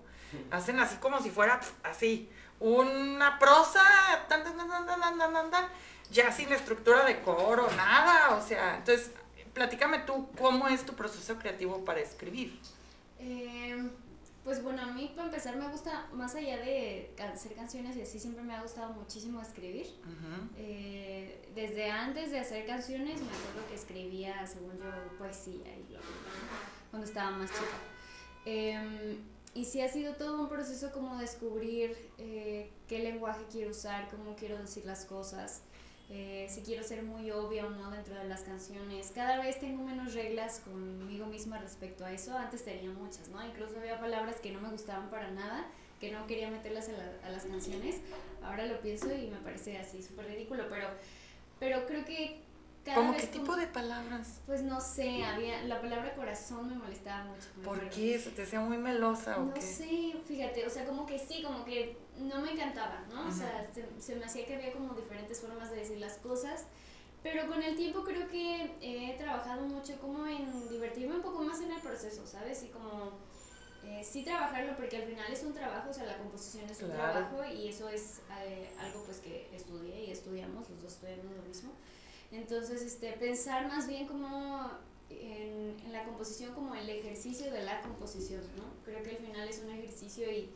Hacen 0.50 0.80
así 0.80 0.96
como 0.96 1.20
si 1.22 1.30
fuera 1.30 1.60
así, 1.82 2.30
una 2.62 3.38
prosa, 3.38 3.82
ya 6.10 6.30
sin 6.30 6.52
estructura 6.52 7.04
de 7.04 7.20
coro, 7.22 7.68
nada, 7.76 8.36
o 8.36 8.46
sea, 8.46 8.76
entonces, 8.76 9.10
platícame 9.52 9.98
tú, 10.00 10.28
¿cómo 10.38 10.68
es 10.68 10.86
tu 10.86 10.94
proceso 10.94 11.36
creativo 11.38 11.84
para 11.84 12.00
escribir? 12.00 12.58
Em, 13.18 13.90
pues 14.44 14.62
bueno, 14.62 14.82
a 14.82 14.86
mí 14.86 15.12
para 15.14 15.26
empezar 15.26 15.56
me 15.56 15.68
gusta, 15.68 16.06
más 16.12 16.34
allá 16.36 16.58
de 16.58 17.14
hacer 17.32 17.54
canciones 17.54 17.96
y 17.96 18.02
así, 18.02 18.20
siempre 18.20 18.44
me 18.44 18.54
ha 18.54 18.62
gustado 18.62 18.92
muchísimo 18.92 19.40
escribir. 19.40 19.86
Eh, 20.56 21.48
desde 21.54 21.90
antes 21.90 22.30
de 22.30 22.38
hacer 22.38 22.64
canciones 22.66 23.20
me 23.20 23.28
acuerdo 23.28 23.68
que 23.68 23.74
escribía, 23.74 24.46
según 24.46 24.78
yo, 24.78 25.18
poesía 25.18 25.76
y 25.76 25.82
bla, 25.88 25.98
bla, 25.98 26.00
bla, 26.00 26.90
cuando 26.90 27.08
estaba 27.08 27.30
más 27.30 27.50
chica. 27.50 27.78
Em, 28.44 29.31
y 29.54 29.64
sí 29.66 29.80
ha 29.82 29.88
sido 29.88 30.14
todo 30.14 30.40
un 30.40 30.48
proceso 30.48 30.92
como 30.92 31.18
descubrir 31.18 31.96
eh, 32.18 32.70
qué 32.88 33.00
lenguaje 33.00 33.42
quiero 33.50 33.70
usar, 33.70 34.08
cómo 34.10 34.34
quiero 34.36 34.56
decir 34.58 34.84
las 34.86 35.04
cosas, 35.04 35.62
eh, 36.10 36.46
si 36.50 36.62
quiero 36.62 36.82
ser 36.82 37.02
muy 37.02 37.30
obvia 37.30 37.66
o 37.66 37.70
no 37.70 37.90
dentro 37.90 38.14
de 38.14 38.24
las 38.24 38.42
canciones. 38.42 39.12
Cada 39.14 39.42
vez 39.42 39.58
tengo 39.60 39.82
menos 39.82 40.14
reglas 40.14 40.60
conmigo 40.60 41.26
misma 41.26 41.58
respecto 41.58 42.04
a 42.04 42.12
eso. 42.12 42.36
Antes 42.36 42.64
tenía 42.64 42.90
muchas, 42.90 43.28
¿no? 43.28 43.44
Incluso 43.46 43.78
había 43.78 43.98
palabras 44.00 44.36
que 44.40 44.52
no 44.52 44.60
me 44.60 44.70
gustaban 44.70 45.08
para 45.10 45.30
nada, 45.30 45.66
que 46.00 46.10
no 46.12 46.26
quería 46.26 46.50
meterlas 46.50 46.88
a, 46.88 46.92
la- 46.92 47.26
a 47.28 47.30
las 47.30 47.44
canciones. 47.44 48.00
Ahora 48.42 48.66
lo 48.66 48.80
pienso 48.80 49.10
y 49.14 49.28
me 49.28 49.38
parece 49.38 49.78
así 49.78 50.02
súper 50.02 50.26
ridículo, 50.26 50.64
pero, 50.68 50.88
pero 51.60 51.86
creo 51.86 52.04
que 52.04 52.40
¿Cómo 52.84 53.12
qué 53.12 53.28
como- 53.28 53.32
tipo 53.32 53.56
de 53.56 53.66
palabras? 53.68 54.40
Pues 54.46 54.62
no 54.62 54.80
sé, 54.80 55.24
había, 55.24 55.62
la 55.64 55.80
palabra 55.80 56.14
corazón 56.14 56.68
me 56.68 56.74
molestaba 56.74 57.24
mucho. 57.24 57.48
¿Por 57.64 57.88
qué? 57.90 58.18
¿Se 58.18 58.30
te 58.30 58.42
hacía 58.42 58.60
muy 58.60 58.76
melosa 58.76 59.38
o 59.40 59.44
No 59.46 59.54
qué? 59.54 59.60
sé, 59.60 60.14
fíjate, 60.26 60.66
o 60.66 60.70
sea, 60.70 60.84
como 60.84 61.06
que 61.06 61.18
sí, 61.18 61.42
como 61.42 61.64
que 61.64 61.96
no 62.18 62.40
me 62.40 62.52
encantaba, 62.52 63.04
¿no? 63.08 63.22
O 63.22 63.28
Ujú. 63.28 63.32
sea, 63.38 63.70
se, 63.72 63.86
se 64.00 64.16
me 64.16 64.24
hacía 64.24 64.46
que 64.46 64.56
había 64.56 64.72
como 64.72 64.94
diferentes 64.94 65.40
formas 65.40 65.70
de 65.70 65.76
decir 65.76 65.98
las 65.98 66.14
cosas, 66.18 66.64
pero 67.22 67.46
con 67.46 67.62
el 67.62 67.76
tiempo 67.76 68.02
creo 68.02 68.26
que 68.28 68.74
he 68.80 69.16
trabajado 69.16 69.62
mucho 69.66 69.96
como 70.00 70.26
en 70.26 70.68
divertirme 70.68 71.14
un 71.16 71.22
poco 71.22 71.40
más 71.44 71.60
en 71.60 71.70
el 71.70 71.80
proceso, 71.80 72.26
¿sabes? 72.26 72.64
Y 72.64 72.68
como 72.68 73.12
eh, 73.84 74.02
sí 74.04 74.24
trabajarlo 74.24 74.76
porque 74.76 74.96
al 74.96 75.04
final 75.04 75.32
es 75.32 75.44
un 75.44 75.54
trabajo, 75.54 75.90
o 75.90 75.94
sea, 75.94 76.04
la 76.04 76.18
composición 76.18 76.68
es 76.68 76.82
un 76.82 76.90
Claro. 76.90 77.12
trabajo 77.12 77.44
y 77.44 77.68
eso 77.68 77.88
es 77.88 78.20
eh, 78.44 78.68
algo 78.80 79.04
pues 79.04 79.18
que 79.18 79.48
estudié 79.54 80.04
y 80.06 80.10
estudiamos, 80.10 80.68
los 80.68 80.82
dos 80.82 80.92
estudiamos 80.94 81.26
lo 81.36 81.42
mismo. 81.42 81.72
Entonces, 82.32 82.82
este, 82.82 83.12
pensar 83.12 83.68
más 83.68 83.86
bien 83.86 84.06
como 84.06 84.70
en, 85.10 85.76
en 85.84 85.92
la 85.92 86.04
composición 86.04 86.54
como 86.54 86.74
el 86.74 86.88
ejercicio 86.88 87.52
de 87.52 87.62
la 87.62 87.80
composición, 87.82 88.40
¿no? 88.56 88.64
Creo 88.84 89.02
que 89.02 89.10
al 89.10 89.16
final 89.18 89.48
es 89.48 89.60
un 89.60 89.70
ejercicio 89.70 90.30
y, 90.32 90.48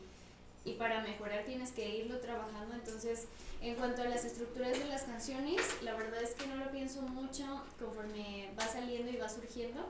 y 0.65 0.73
para 0.73 1.01
mejorar 1.01 1.45
tienes 1.45 1.71
que 1.71 1.87
irlo 1.97 2.19
trabajando. 2.19 2.73
Entonces, 2.73 3.25
en 3.61 3.75
cuanto 3.75 4.01
a 4.01 4.05
las 4.05 4.25
estructuras 4.25 4.77
de 4.79 4.85
las 4.85 5.03
canciones, 5.03 5.61
la 5.83 5.93
verdad 5.95 6.21
es 6.23 6.31
que 6.33 6.47
no 6.47 6.55
lo 6.55 6.71
pienso 6.71 7.01
mucho 7.03 7.45
conforme 7.79 8.49
va 8.59 8.67
saliendo 8.67 9.11
y 9.11 9.17
va 9.17 9.29
surgiendo. 9.29 9.85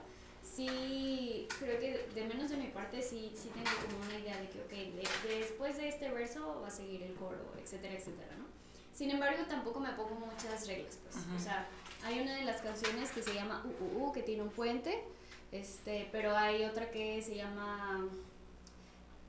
Sí, 0.55 1.47
creo 1.59 1.79
que 1.79 2.07
de 2.15 2.25
menos 2.27 2.49
de 2.49 2.57
mi 2.57 2.67
parte 2.67 3.01
sí, 3.01 3.31
sí 3.35 3.49
tengo 3.53 3.69
como 3.85 4.03
una 4.05 4.17
idea 4.19 4.37
de 4.41 4.49
que, 4.49 4.59
ok, 4.61 4.69
de- 5.29 5.37
después 5.37 5.77
de 5.77 5.87
este 5.89 6.09
verso 6.09 6.59
va 6.61 6.67
a 6.67 6.71
seguir 6.71 7.03
el 7.03 7.13
coro, 7.13 7.53
etcétera, 7.61 7.93
etcétera, 7.93 8.35
¿no? 8.37 8.46
Sin 8.97 9.11
embargo, 9.11 9.43
tampoco 9.47 9.79
me 9.79 9.91
pongo 9.91 10.15
muchas 10.15 10.65
reglas, 10.65 10.97
pues. 11.03 11.23
O 11.39 11.39
sea, 11.39 11.67
hay 12.03 12.19
una 12.19 12.35
de 12.35 12.45
las 12.45 12.61
canciones 12.61 13.11
que 13.11 13.21
se 13.21 13.31
llama 13.31 13.63
Uh, 13.63 13.83
Uh, 13.83 14.05
Uh, 14.05 14.11
que 14.11 14.23
tiene 14.23 14.41
un 14.41 14.49
puente, 14.49 15.03
este, 15.51 16.09
pero 16.11 16.35
hay 16.35 16.65
otra 16.65 16.89
que 16.89 17.21
se 17.21 17.35
llama 17.35 18.07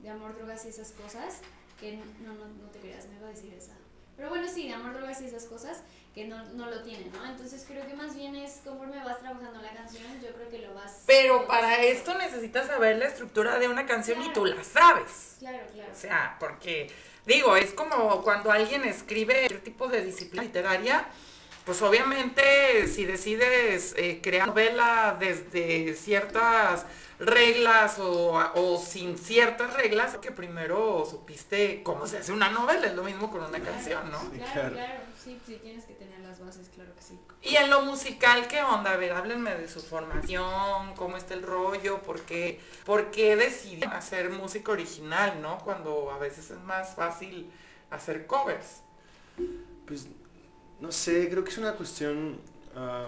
De 0.01 0.09
amor, 0.09 0.35
drogas 0.35 0.65
y 0.65 0.69
esas 0.69 0.91
cosas, 0.93 1.41
que 1.79 1.97
no, 1.97 2.33
no, 2.33 2.47
no 2.47 2.69
te 2.71 2.79
creas, 2.79 3.07
me 3.09 3.17
iba 3.17 3.27
a 3.27 3.29
decir 3.29 3.53
esa. 3.53 3.73
Pero 4.17 4.29
bueno, 4.29 4.47
sí, 4.47 4.67
de 4.67 4.73
amor, 4.73 4.93
drogas 4.95 5.21
y 5.21 5.25
esas 5.25 5.45
cosas, 5.45 5.83
que 6.13 6.25
no, 6.25 6.43
no 6.53 6.69
lo 6.69 6.81
tiene, 6.81 7.05
¿no? 7.13 7.25
Entonces 7.25 7.65
creo 7.67 7.85
que 7.85 7.93
más 7.93 8.15
bien 8.15 8.35
es 8.35 8.61
conforme 8.63 9.03
vas 9.03 9.19
trabajando 9.19 9.61
la 9.61 9.73
canción, 9.73 10.03
yo 10.21 10.33
creo 10.33 10.49
que 10.49 10.59
lo 10.59 10.73
vas... 10.73 11.03
Pero 11.05 11.41
lo 11.41 11.47
para 11.47 11.83
esto 11.83 12.17
necesitas 12.17 12.67
saber 12.67 12.97
la 12.97 13.05
estructura 13.05 13.59
de 13.59 13.67
una 13.67 13.85
canción 13.85 14.21
y 14.23 14.33
tú 14.33 14.45
la 14.45 14.63
sabes. 14.63 15.35
Claro, 15.39 15.59
claro. 15.73 15.91
O 15.91 15.95
sea, 15.95 16.37
porque, 16.39 16.91
digo, 17.25 17.55
es 17.55 17.73
como 17.73 18.21
cuando 18.23 18.51
alguien 18.51 18.83
escribe 18.85 19.33
cualquier 19.33 19.61
tipo 19.61 19.87
de 19.87 20.03
disciplina 20.03 20.43
literaria, 20.43 21.07
pues 21.65 21.81
obviamente 21.83 22.87
si 22.87 23.05
decides 23.05 23.93
eh, 23.95 24.19
crear 24.23 24.47
novela 24.47 25.15
desde 25.19 25.93
ciertas 25.93 26.85
reglas 27.19 27.99
o, 27.99 28.33
o 28.55 28.77
sin 28.77 29.17
ciertas 29.17 29.73
reglas, 29.73 30.17
que 30.17 30.31
primero 30.31 31.05
supiste 31.09 31.83
cómo 31.83 32.07
se 32.07 32.19
hace 32.19 32.31
una 32.31 32.49
novela, 32.49 32.87
es 32.87 32.95
lo 32.95 33.03
mismo 33.03 33.29
con 33.29 33.43
una 33.43 33.59
canción, 33.59 34.09
¿no? 34.09 34.19
Claro, 34.31 34.73
claro, 34.73 35.01
sí, 35.21 35.39
sí, 35.45 35.59
tienes 35.61 35.85
que 35.85 35.93
tener 35.93 36.19
las 36.21 36.39
bases, 36.39 36.69
claro 36.73 36.95
que 36.95 37.01
sí. 37.01 37.19
Y 37.41 37.55
en 37.55 37.69
lo 37.69 37.81
musical, 37.81 38.47
¿qué 38.47 38.61
onda? 38.61 38.91
A 38.91 38.97
ver, 38.97 39.13
háblenme 39.13 39.55
de 39.55 39.67
su 39.67 39.81
formación, 39.81 40.93
cómo 40.95 41.17
está 41.17 41.33
el 41.33 41.43
rollo, 41.43 42.01
por 42.01 42.21
qué, 42.21 42.59
por 42.85 43.11
qué 43.11 43.35
decidí 43.35 43.83
hacer 43.83 44.29
música 44.29 44.71
original, 44.71 45.41
¿no? 45.41 45.57
Cuando 45.59 46.11
a 46.11 46.17
veces 46.17 46.49
es 46.51 46.59
más 46.59 46.95
fácil 46.95 47.51
hacer 47.89 48.27
covers. 48.27 48.81
Pues 49.85 50.07
no 50.79 50.91
sé, 50.91 51.29
creo 51.29 51.43
que 51.43 51.51
es 51.51 51.57
una 51.57 51.73
cuestión, 51.73 52.39
ah, 52.75 53.05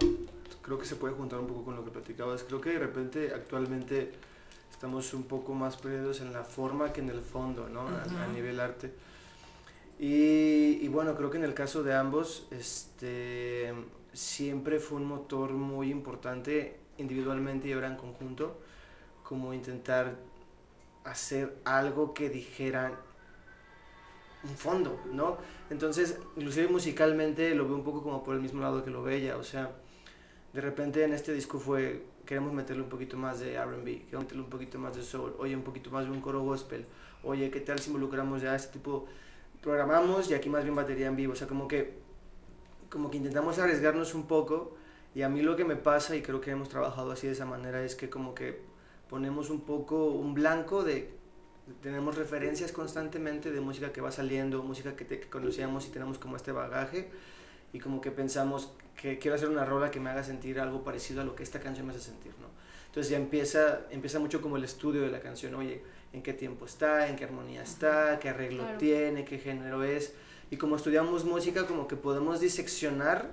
creo 0.62 0.78
que 0.78 0.86
se 0.86 0.96
puede 0.96 1.14
juntar 1.14 1.40
un 1.40 1.48
poco 1.48 1.66
con 1.66 1.76
lo 1.76 1.84
que 1.86 1.92
platicabas. 1.92 2.44
Creo 2.44 2.62
que 2.62 2.72
de 2.72 2.80
repente 2.80 3.32
actualmente 3.34 4.12
estamos 4.72 5.14
un 5.14 5.24
poco 5.24 5.54
más 5.54 5.78
perdidos 5.78 6.22
en 6.22 6.34
la 6.34 6.44
forma 6.44 6.92
que 6.94 7.02
en 7.02 7.10
el 7.10 7.22
fondo, 7.22 7.68
¿no? 7.70 7.82
A- 7.82 8.04
a, 8.04 8.24
Ujú. 8.26 8.34
nivel 8.34 8.60
arte. 8.60 8.92
Y, 10.00 10.80
y 10.82 10.88
bueno, 10.88 11.16
creo 11.16 11.30
que 11.30 11.38
en 11.38 11.44
el 11.44 11.54
caso 11.54 11.84
de 11.84 11.94
ambos, 11.94 12.48
este, 12.52 13.74
siempre 14.14 14.80
fue 14.80 14.98
un 14.98 15.06
motor 15.06 15.52
muy 15.52 15.92
importante 15.92 16.80
individualmente 16.98 17.68
y 17.68 17.74
ahora 17.74 17.88
en 17.88 17.98
conjunto, 17.98 18.58
como 19.24 19.54
intentar 19.54 20.16
hacer 21.04 21.56
algo 21.66 22.14
que 22.14 22.30
dijeran 22.30 22.94
un 24.44 24.58
fondo, 24.58 25.00
¿no? 25.14 25.38
Entonces, 25.70 26.18
inclusive 26.36 26.68
musicalmente 26.68 27.54
lo 27.54 27.66
veo 27.68 27.76
un 27.76 27.84
poco 27.84 28.02
como 28.02 28.24
por 28.24 28.36
el 28.36 28.42
mismo 28.42 28.62
lado 28.62 28.84
que 28.84 28.90
lo 28.90 29.04
ve 29.04 29.18
ella, 29.18 29.38
o 29.38 29.44
sea, 29.44 29.72
de 30.54 30.62
repente 30.62 31.04
en 31.04 31.14
este 31.14 31.34
disco 31.34 31.60
fue, 31.60 32.04
queremos 32.26 32.54
meterle 32.54 32.84
un 32.84 32.90
poquito 32.90 33.18
más 33.18 33.40
de 33.40 33.54
R&B, 33.54 34.04
queremos 34.04 34.24
meterle 34.24 34.44
un 34.44 34.50
poquito 34.50 34.80
más 34.80 34.96
de 34.96 35.04
soul, 35.04 35.34
oye, 35.40 35.56
un 35.56 35.64
poquito 35.64 35.90
más 35.92 36.06
de 36.06 36.12
un 36.12 36.22
coro 36.22 36.42
gospel, 36.42 36.86
oye, 37.24 37.50
¿qué 37.50 37.62
tal 37.62 37.80
si 37.80 37.90
involucramos 37.90 38.42
ya 38.42 38.56
este 38.56 38.74
tipo, 38.74 39.08
programamos 39.62 40.30
y 40.30 40.34
aquí 40.34 40.50
más 40.50 40.64
bien 40.64 40.76
batería 40.76 41.08
en 41.08 41.16
vivo, 41.16 41.34
o 41.34 41.36
sea, 41.36 41.48
como 41.48 41.68
que, 41.68 42.00
como 42.90 43.10
que 43.10 43.18
intentamos 43.18 43.60
arriesgarnos 43.60 44.14
un 44.14 44.28
poco 44.28 44.76
y 45.16 45.22
a 45.22 45.30
mí 45.30 45.42
lo 45.42 45.56
que 45.56 45.66
me 45.66 45.76
pasa, 45.76 46.16
y 46.16 46.22
creo 46.22 46.42
que 46.42 46.52
hemos 46.52 46.70
trabajado 46.70 47.12
así 47.12 47.28
de 47.28 47.34
esa 47.34 47.46
manera, 47.46 47.84
es 47.84 47.96
que 47.96 48.10
como 48.10 48.34
que 48.34 48.62
ponemos 49.10 49.50
un 49.50 49.62
poco 49.62 50.06
un 50.06 50.34
blanco 50.34 50.84
de 50.84 51.14
tenemos 51.82 52.18
referencias 52.18 52.72
constantemente 52.72 53.52
de 53.52 53.62
música 53.62 53.94
que 53.94 54.02
va 54.02 54.12
saliendo, 54.12 54.62
música 54.64 54.96
que, 54.96 55.06
te, 55.06 55.20
que 55.20 55.30
conocíamos 55.30 55.88
y 55.88 55.90
tenemos 55.90 56.18
como 56.18 56.36
este 56.36 56.52
bagaje 56.52 57.10
y 57.74 57.80
como 57.80 58.02
que 58.02 58.12
pensamos 58.12 58.72
que 58.96 59.18
quiero 59.20 59.36
hacer 59.36 59.50
una 59.50 59.66
rola 59.66 59.92
que 59.92 60.00
me 60.00 60.10
haga 60.10 60.24
sentir 60.24 60.60
algo 60.60 60.84
parecido 60.84 61.22
a 61.22 61.24
lo 61.24 61.36
que 61.36 61.44
esta 61.44 61.60
canción 61.60 61.88
me 61.88 61.94
hace 61.94 62.02
sentir, 62.02 62.34
¿no? 62.40 62.48
Entonces 62.88 63.10
ya 63.10 63.18
empieza, 63.18 63.82
empieza 63.90 64.20
mucho 64.20 64.42
como 64.42 64.58
el 64.58 64.64
estudio 64.64 65.02
de 65.02 65.10
la 65.10 65.22
canción, 65.22 65.56
oye, 65.56 65.82
en 66.14 66.22
qué 66.22 66.34
tiempo 66.34 66.66
está, 66.66 67.08
en 67.08 67.16
qué 67.16 67.24
armonía 67.24 67.64
está, 67.64 68.20
qué 68.20 68.30
arreglo 68.30 68.64
Claro. 68.64 68.78
tiene, 68.78 69.24
qué 69.24 69.40
género 69.40 69.84
es. 69.84 70.14
Y 70.50 70.58
como 70.58 70.76
estudiamos 70.76 71.24
música, 71.24 71.66
como 71.66 71.88
que 71.88 71.96
podemos 71.96 72.42
diseccionar 72.42 73.32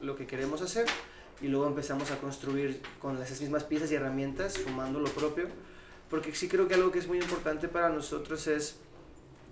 lo 0.00 0.16
que 0.16 0.26
queremos 0.26 0.62
hacer 0.62 0.86
y 1.42 1.48
luego 1.48 1.66
empezamos 1.66 2.10
a 2.10 2.18
construir 2.18 2.80
con 2.98 3.20
esas 3.20 3.40
mismas 3.42 3.64
piezas 3.64 3.92
y 3.92 3.94
herramientas, 3.96 4.54
sumando 4.54 4.98
lo 4.98 5.10
propio. 5.10 5.48
Porque 6.08 6.34
sí 6.34 6.48
creo 6.48 6.66
que 6.66 6.74
algo 6.74 6.90
que 6.90 6.98
es 7.00 7.08
muy 7.08 7.18
importante 7.18 7.68
para 7.68 7.90
nosotros 7.90 8.46
es 8.46 8.76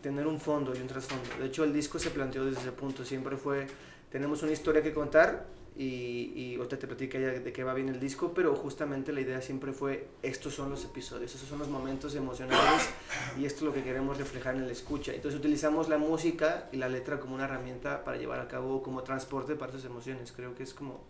tener 0.02 0.26
un 0.26 0.40
fondo 0.40 0.74
y 0.74 0.78
un 0.80 0.86
trasfondo. 0.86 1.28
De 1.38 1.46
hecho, 1.46 1.64
el 1.64 1.72
disco 1.74 1.98
se 1.98 2.10
planteó 2.10 2.44
desde 2.46 2.60
ese 2.60 2.72
punto. 2.72 3.04
Siempre 3.04 3.36
fue, 3.36 3.66
tenemos 4.14 4.44
una 4.44 4.52
historia 4.52 4.80
que 4.80 4.94
contar 4.94 5.44
y, 5.76 6.30
y 6.36 6.54
ahorita 6.54 6.78
te 6.78 6.86
platica 6.86 7.18
ya 7.18 7.30
de 7.30 7.52
qué 7.52 7.64
va 7.64 7.74
bien 7.74 7.88
el 7.88 7.98
disco, 7.98 8.32
pero 8.32 8.54
justamente 8.54 9.12
la 9.12 9.20
idea 9.20 9.42
siempre 9.42 9.72
fue, 9.72 10.06
estos 10.22 10.54
son 10.54 10.70
los 10.70 10.84
episodios, 10.84 11.34
estos 11.34 11.48
son 11.48 11.58
los 11.58 11.66
momentos 11.66 12.14
emocionales 12.14 12.90
y 13.36 13.44
esto 13.44 13.58
es 13.58 13.62
lo 13.62 13.74
que 13.74 13.82
queremos 13.82 14.16
reflejar 14.16 14.54
en 14.54 14.66
la 14.66 14.72
escucha. 14.72 15.12
Entonces 15.12 15.40
utilizamos 15.40 15.88
la 15.88 15.98
música 15.98 16.68
y 16.70 16.76
la 16.76 16.88
letra 16.88 17.18
como 17.18 17.34
una 17.34 17.46
herramienta 17.46 18.04
para 18.04 18.16
llevar 18.16 18.38
a 18.38 18.46
cabo 18.46 18.84
como 18.84 19.02
transporte 19.02 19.56
para 19.56 19.72
esas 19.72 19.84
emociones. 19.84 20.30
Creo 20.30 20.54
que 20.54 20.62
es 20.62 20.74
como 20.74 21.00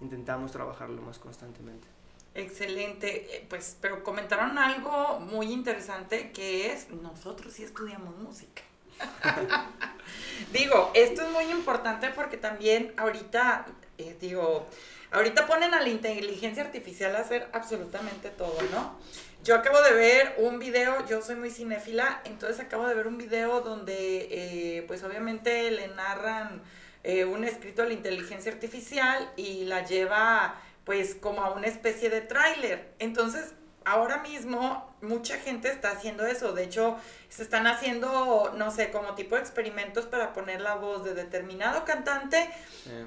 intentamos 0.00 0.52
trabajarlo 0.52 1.02
más 1.02 1.18
constantemente. 1.18 1.88
Excelente, 2.36 3.34
eh, 3.34 3.46
pues, 3.50 3.76
pero 3.80 4.04
comentaron 4.04 4.58
algo 4.58 5.18
muy 5.18 5.52
interesante 5.52 6.30
que 6.30 6.70
es, 6.72 6.88
nosotros 6.90 7.52
sí 7.52 7.64
estudiamos 7.64 8.16
música. 8.16 8.62
Digo, 10.52 10.90
esto 10.94 11.22
es 11.22 11.30
muy 11.30 11.44
importante 11.50 12.10
porque 12.10 12.36
también 12.36 12.92
ahorita, 12.96 13.66
eh, 13.98 14.16
digo, 14.20 14.68
ahorita 15.10 15.46
ponen 15.46 15.74
a 15.74 15.80
la 15.80 15.88
inteligencia 15.88 16.62
artificial 16.62 17.16
a 17.16 17.20
hacer 17.20 17.48
absolutamente 17.52 18.30
todo, 18.30 18.56
¿no? 18.70 18.98
Yo 19.42 19.56
acabo 19.56 19.80
de 19.82 19.92
ver 19.92 20.34
un 20.38 20.58
video, 20.58 21.06
yo 21.06 21.22
soy 21.22 21.36
muy 21.36 21.50
cinéfila, 21.50 22.22
entonces 22.24 22.60
acabo 22.60 22.86
de 22.86 22.94
ver 22.94 23.06
un 23.06 23.18
video 23.18 23.60
donde, 23.60 24.28
eh, 24.30 24.84
pues 24.86 25.02
obviamente 25.02 25.70
le 25.70 25.88
narran 25.88 26.62
eh, 27.02 27.26
un 27.26 27.44
escrito 27.44 27.82
a 27.82 27.86
la 27.86 27.92
inteligencia 27.92 28.50
artificial 28.50 29.30
y 29.36 29.64
la 29.66 29.84
lleva, 29.84 30.58
pues, 30.84 31.14
como 31.14 31.42
a 31.42 31.50
una 31.50 31.66
especie 31.66 32.08
de 32.08 32.22
tráiler. 32.22 32.94
Entonces, 32.98 33.52
ahora 33.84 34.18
mismo 34.18 34.94
mucha 35.00 35.38
gente 35.38 35.68
está 35.68 35.90
haciendo 35.90 36.26
eso. 36.26 36.52
De 36.52 36.64
hecho, 36.64 36.96
se 37.28 37.42
están 37.42 37.66
haciendo, 37.66 38.52
no 38.56 38.70
sé, 38.70 38.90
como 38.90 39.14
tipo 39.14 39.36
de 39.36 39.42
experimentos 39.42 40.06
para 40.06 40.32
poner 40.32 40.60
la 40.60 40.74
voz 40.74 41.04
de 41.04 41.14
determinado 41.14 41.84
cantante 41.84 42.48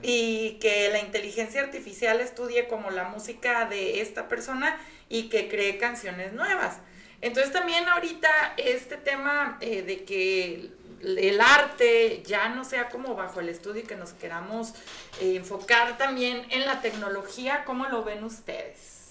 y 0.01 0.57
que 0.59 0.89
la 0.91 0.99
inteligencia 0.99 1.61
artificial 1.61 2.19
estudie 2.19 2.67
como 2.67 2.91
la 2.91 3.05
música 3.05 3.65
de 3.65 4.01
esta 4.01 4.27
persona 4.27 4.77
y 5.09 5.29
que 5.29 5.49
cree 5.49 5.77
canciones 5.77 6.33
nuevas. 6.33 6.77
Entonces 7.21 7.51
también 7.51 7.87
ahorita 7.87 8.29
este 8.57 8.97
tema 8.97 9.57
eh, 9.59 9.81
de 9.81 10.03
que 10.03 10.71
el 11.01 11.41
arte 11.41 12.23
ya 12.25 12.49
no 12.49 12.63
sea 12.63 12.89
como 12.89 13.15
bajo 13.15 13.39
el 13.39 13.49
estudio 13.49 13.81
y 13.81 13.85
que 13.85 13.95
nos 13.95 14.13
queramos 14.13 14.73
eh, 15.19 15.35
enfocar 15.35 15.97
también 15.97 16.45
en 16.51 16.65
la 16.65 16.81
tecnología, 16.81 17.63
¿cómo 17.65 17.85
lo 17.87 18.03
ven 18.03 18.23
ustedes? 18.23 19.06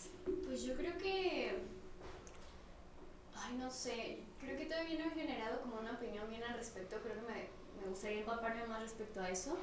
Pues 0.56 0.64
yo 0.64 0.74
creo 0.74 0.96
que. 0.96 1.54
Ay, 3.34 3.56
no 3.58 3.70
sé. 3.70 4.20
Creo 4.40 4.56
que 4.56 4.64
todavía 4.64 4.98
no 4.98 5.04
he 5.04 5.10
generado 5.10 5.60
como 5.60 5.78
una 5.78 5.92
opinión 5.92 6.30
bien 6.30 6.42
al 6.44 6.54
respecto. 6.54 6.96
Creo 7.02 7.14
que 7.14 7.30
me, 7.30 7.50
me 7.78 7.90
gustaría 7.90 8.20
empaparme 8.20 8.66
más 8.66 8.80
respecto 8.80 9.20
a 9.20 9.28
eso. 9.28 9.58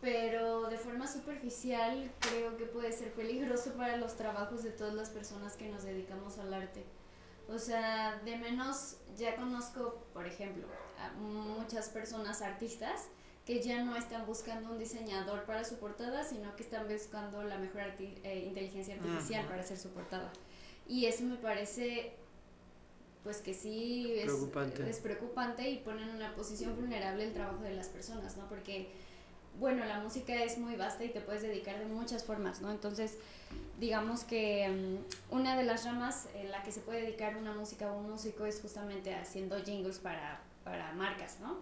Pero 0.00 0.70
de 0.70 0.78
forma 0.78 1.08
superficial, 1.08 2.12
creo 2.20 2.56
que 2.56 2.66
puede 2.66 2.92
ser 2.92 3.12
peligroso 3.12 3.72
para 3.76 3.96
los 3.96 4.14
trabajos 4.14 4.62
de 4.62 4.70
todas 4.70 4.94
las 4.94 5.10
personas 5.10 5.56
que 5.56 5.68
nos 5.68 5.82
dedicamos 5.82 6.38
al 6.38 6.54
arte. 6.54 6.84
O 7.48 7.58
sea, 7.58 8.20
de 8.24 8.36
menos 8.36 8.98
ya 9.16 9.34
conozco, 9.34 10.06
por 10.12 10.28
ejemplo, 10.28 10.64
a 11.00 11.10
muchas 11.14 11.88
personas 11.88 12.40
artistas 12.40 13.08
que 13.50 13.60
ya 13.60 13.82
no 13.82 13.96
están 13.96 14.26
buscando 14.26 14.70
un 14.70 14.78
diseñador 14.78 15.42
para 15.42 15.64
su 15.64 15.74
portada, 15.78 16.22
sino 16.22 16.54
que 16.54 16.62
están 16.62 16.86
buscando 16.86 17.42
la 17.42 17.58
mejor 17.58 17.80
arti- 17.80 18.14
eh, 18.22 18.44
inteligencia 18.46 18.94
artificial 18.94 19.44
para 19.46 19.62
hacer 19.62 19.76
su 19.76 19.88
portada. 19.88 20.30
Y 20.86 21.06
eso 21.06 21.24
me 21.24 21.34
parece, 21.34 22.12
pues 23.24 23.38
que 23.38 23.52
sí 23.52 24.12
es 24.14 24.26
Preocupante. 24.26 24.88
es 24.88 24.98
preocupante 25.00 25.68
y 25.68 25.78
pone 25.78 26.02
en 26.04 26.10
una 26.10 26.32
posición 26.36 26.76
vulnerable 26.76 27.24
el 27.24 27.32
trabajo 27.32 27.60
de 27.64 27.74
las 27.74 27.88
personas, 27.88 28.36
¿no? 28.36 28.48
Porque, 28.48 28.88
bueno, 29.58 29.84
la 29.84 29.98
música 29.98 30.32
es 30.44 30.56
muy 30.56 30.76
vasta 30.76 31.02
y 31.02 31.08
te 31.08 31.20
puedes 31.20 31.42
dedicar 31.42 31.76
de 31.80 31.86
muchas 31.86 32.22
formas, 32.22 32.60
¿no? 32.60 32.70
Entonces, 32.70 33.16
digamos 33.80 34.22
que 34.22 34.68
mm, 34.68 35.34
una 35.34 35.56
de 35.56 35.64
las 35.64 35.84
ramas 35.84 36.28
en 36.36 36.52
la 36.52 36.62
que 36.62 36.70
se 36.70 36.78
puede 36.82 37.00
dedicar 37.02 37.36
una 37.36 37.52
música 37.52 37.90
o 37.92 37.98
un 37.98 38.10
músico 38.10 38.46
es 38.46 38.60
justamente 38.60 39.12
haciendo 39.12 39.60
jingles 39.64 39.98
para, 39.98 40.40
para 40.62 40.92
marcas, 40.92 41.38
¿no? 41.40 41.58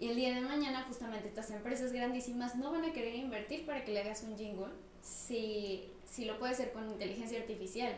Y 0.00 0.08
el 0.08 0.16
día 0.16 0.34
de 0.34 0.40
mañana 0.40 0.84
justamente 0.88 1.28
estas 1.28 1.50
empresas 1.50 1.92
grandísimas 1.92 2.56
no 2.56 2.72
van 2.72 2.84
a 2.84 2.92
querer 2.92 3.14
invertir 3.14 3.64
para 3.64 3.84
que 3.84 3.92
le 3.92 4.00
hagas 4.00 4.22
un 4.22 4.36
jingle 4.36 4.72
si, 5.02 5.88
si 6.04 6.24
lo 6.24 6.38
puede 6.38 6.52
hacer 6.52 6.72
con 6.72 6.90
inteligencia 6.90 7.38
artificial. 7.40 7.94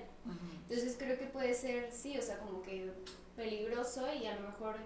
Entonces 0.69 0.97
creo 0.99 1.19
que 1.19 1.27
puede 1.27 1.55
ser, 1.55 1.91
sí, 1.93 2.19
o 2.19 2.23
sea, 2.23 2.39
como 2.39 2.63
que 2.63 2.91
peligroso 3.37 4.07
y 4.13 4.27
a 4.27 4.35
lo 4.35 4.49
mejor 4.49 4.77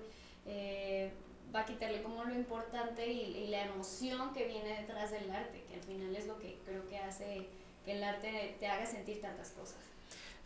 eh, 0.46 1.12
va 1.54 1.60
a 1.60 1.64
quitarle 1.64 2.02
como 2.02 2.24
lo 2.24 2.34
importante 2.34 3.06
y, 3.10 3.36
y 3.36 3.46
la 3.48 3.64
emoción 3.64 4.32
que 4.32 4.46
viene 4.46 4.80
detrás 4.80 5.10
del 5.10 5.30
arte, 5.30 5.64
que 5.68 5.74
al 5.74 5.82
final 5.82 6.14
es 6.14 6.26
lo 6.26 6.38
que 6.38 6.58
creo 6.64 6.86
que 6.86 6.98
hace 6.98 7.48
que 7.84 7.92
el 7.92 8.04
arte 8.04 8.56
te 8.58 8.66
haga 8.66 8.86
sentir 8.86 9.20
tantas 9.20 9.50
cosas. 9.50 9.78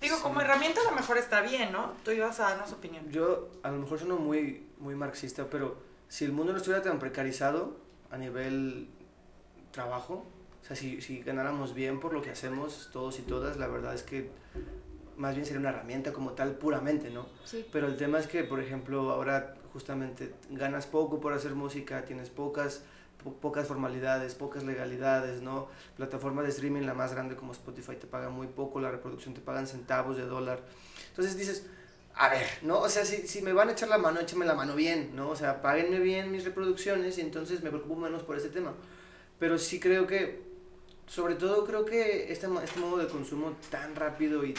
Digo, 0.01 0.21
como 0.21 0.41
herramienta 0.41 0.81
a 0.81 0.85
lo 0.85 0.93
mejor 0.93 1.19
está 1.19 1.41
bien, 1.41 1.73
¿no? 1.73 1.93
Tú 2.05 2.11
ibas 2.11 2.39
a 2.41 2.51
darnos 2.51 2.73
opinión. 2.73 3.11
Yo 3.11 3.49
a 3.63 3.71
lo 3.71 3.79
mejor 3.79 3.99
sono 3.99 4.17
muy, 4.17 4.67
muy 4.79 4.95
marxista, 4.95 5.47
pero 5.49 5.79
si 6.09 6.25
el 6.25 6.33
mundo 6.33 6.53
no 6.53 6.59
estuviera 6.59 6.83
tan 6.83 6.99
precarizado 6.99 7.77
a 8.11 8.17
nivel 8.19 8.89
trabajo, 9.73 10.25
o 10.63 10.67
sea, 10.67 10.77
si, 10.77 11.01
si 11.01 11.21
ganáramos 11.21 11.75
bien 11.75 12.01
por 12.01 12.13
lo 12.13 12.23
que 12.23 12.31
hacemos 12.31 12.91
todos 12.93 13.19
y 13.19 13.23
todas, 13.23 13.57
la 13.59 13.67
verdad 13.67 13.95
es 13.95 14.03
que 14.03 14.31
más 15.17 15.35
bien 15.35 15.45
sería 15.47 15.61
una 15.61 15.69
herramienta 15.71 16.13
como 16.13 16.33
tal 16.33 16.53
puramente, 16.57 17.11
¿no? 17.11 17.27
Sí. 17.45 17.67
Pero 17.73 17.87
el 17.87 17.97
tema 17.97 18.19
es 18.19 18.27
que, 18.27 18.45
por 18.45 18.61
ejemplo, 18.61 19.11
ahora 19.11 19.55
justamente 19.73 20.33
ganas 20.51 20.87
poco 20.87 21.21
por 21.21 21.33
hacer 21.33 21.55
música, 21.55 22.05
tienes 22.05 22.31
pocas, 22.31 22.83
po- 23.23 23.35
pocas 23.35 23.67
formalidades, 23.69 24.35
pocas 24.35 24.63
legalidades, 24.65 25.43
¿no? 25.43 25.69
Plataformas 25.97 26.45
de 26.45 26.51
streaming, 26.51 26.83
la 26.83 26.95
más 26.95 27.13
grande 27.13 27.37
como 27.37 27.53
Spotify, 27.53 27.97
te 27.97 28.07
pagan 28.07 28.33
muy 28.33 28.47
poco, 28.47 28.81
la 28.81 28.91
reproducción 28.91 29.35
te 29.35 29.41
pagan 29.41 29.67
centavos 29.67 30.17
de 30.17 30.25
dólar. 30.27 30.61
Entonces 31.11 31.37
dices, 31.37 31.67
a 32.17 32.29
ver, 32.29 32.47
¿no? 32.63 32.81
O 32.81 32.89
sea, 32.89 33.05
si, 33.05 33.27
si 33.27 33.43
me 33.43 33.53
van 33.53 33.69
a 33.69 33.73
echar 33.73 33.89
la 33.89 33.99
mano, 33.99 34.21
échenme 34.21 34.45
la 34.45 34.55
mano 34.55 34.77
bien, 34.77 35.17
¿no? 35.17 35.31
O 35.31 35.37
sea, 35.37 35.61
páguenme 35.61 35.99
bien 35.99 36.31
mis 36.31 36.45
reproducciones 36.45 37.19
y 37.19 37.23
entonces 37.23 37.63
me 37.63 37.71
preocupo 37.71 37.97
menos 37.97 38.23
por 38.23 38.37
este 38.37 38.51
tema. 38.51 38.75
Pero 39.39 39.59
sí 39.59 39.81
creo 39.81 40.07
que, 40.07 40.43
sobre 41.07 41.35
todo 41.35 41.67
creo 41.67 41.85
que 41.85 42.33
este, 42.33 42.47
este 42.63 42.81
modo 42.81 42.99
de 42.99 43.09
consumo 43.09 43.57
tan 43.71 43.97
rápido 43.97 44.45
y 44.45 44.55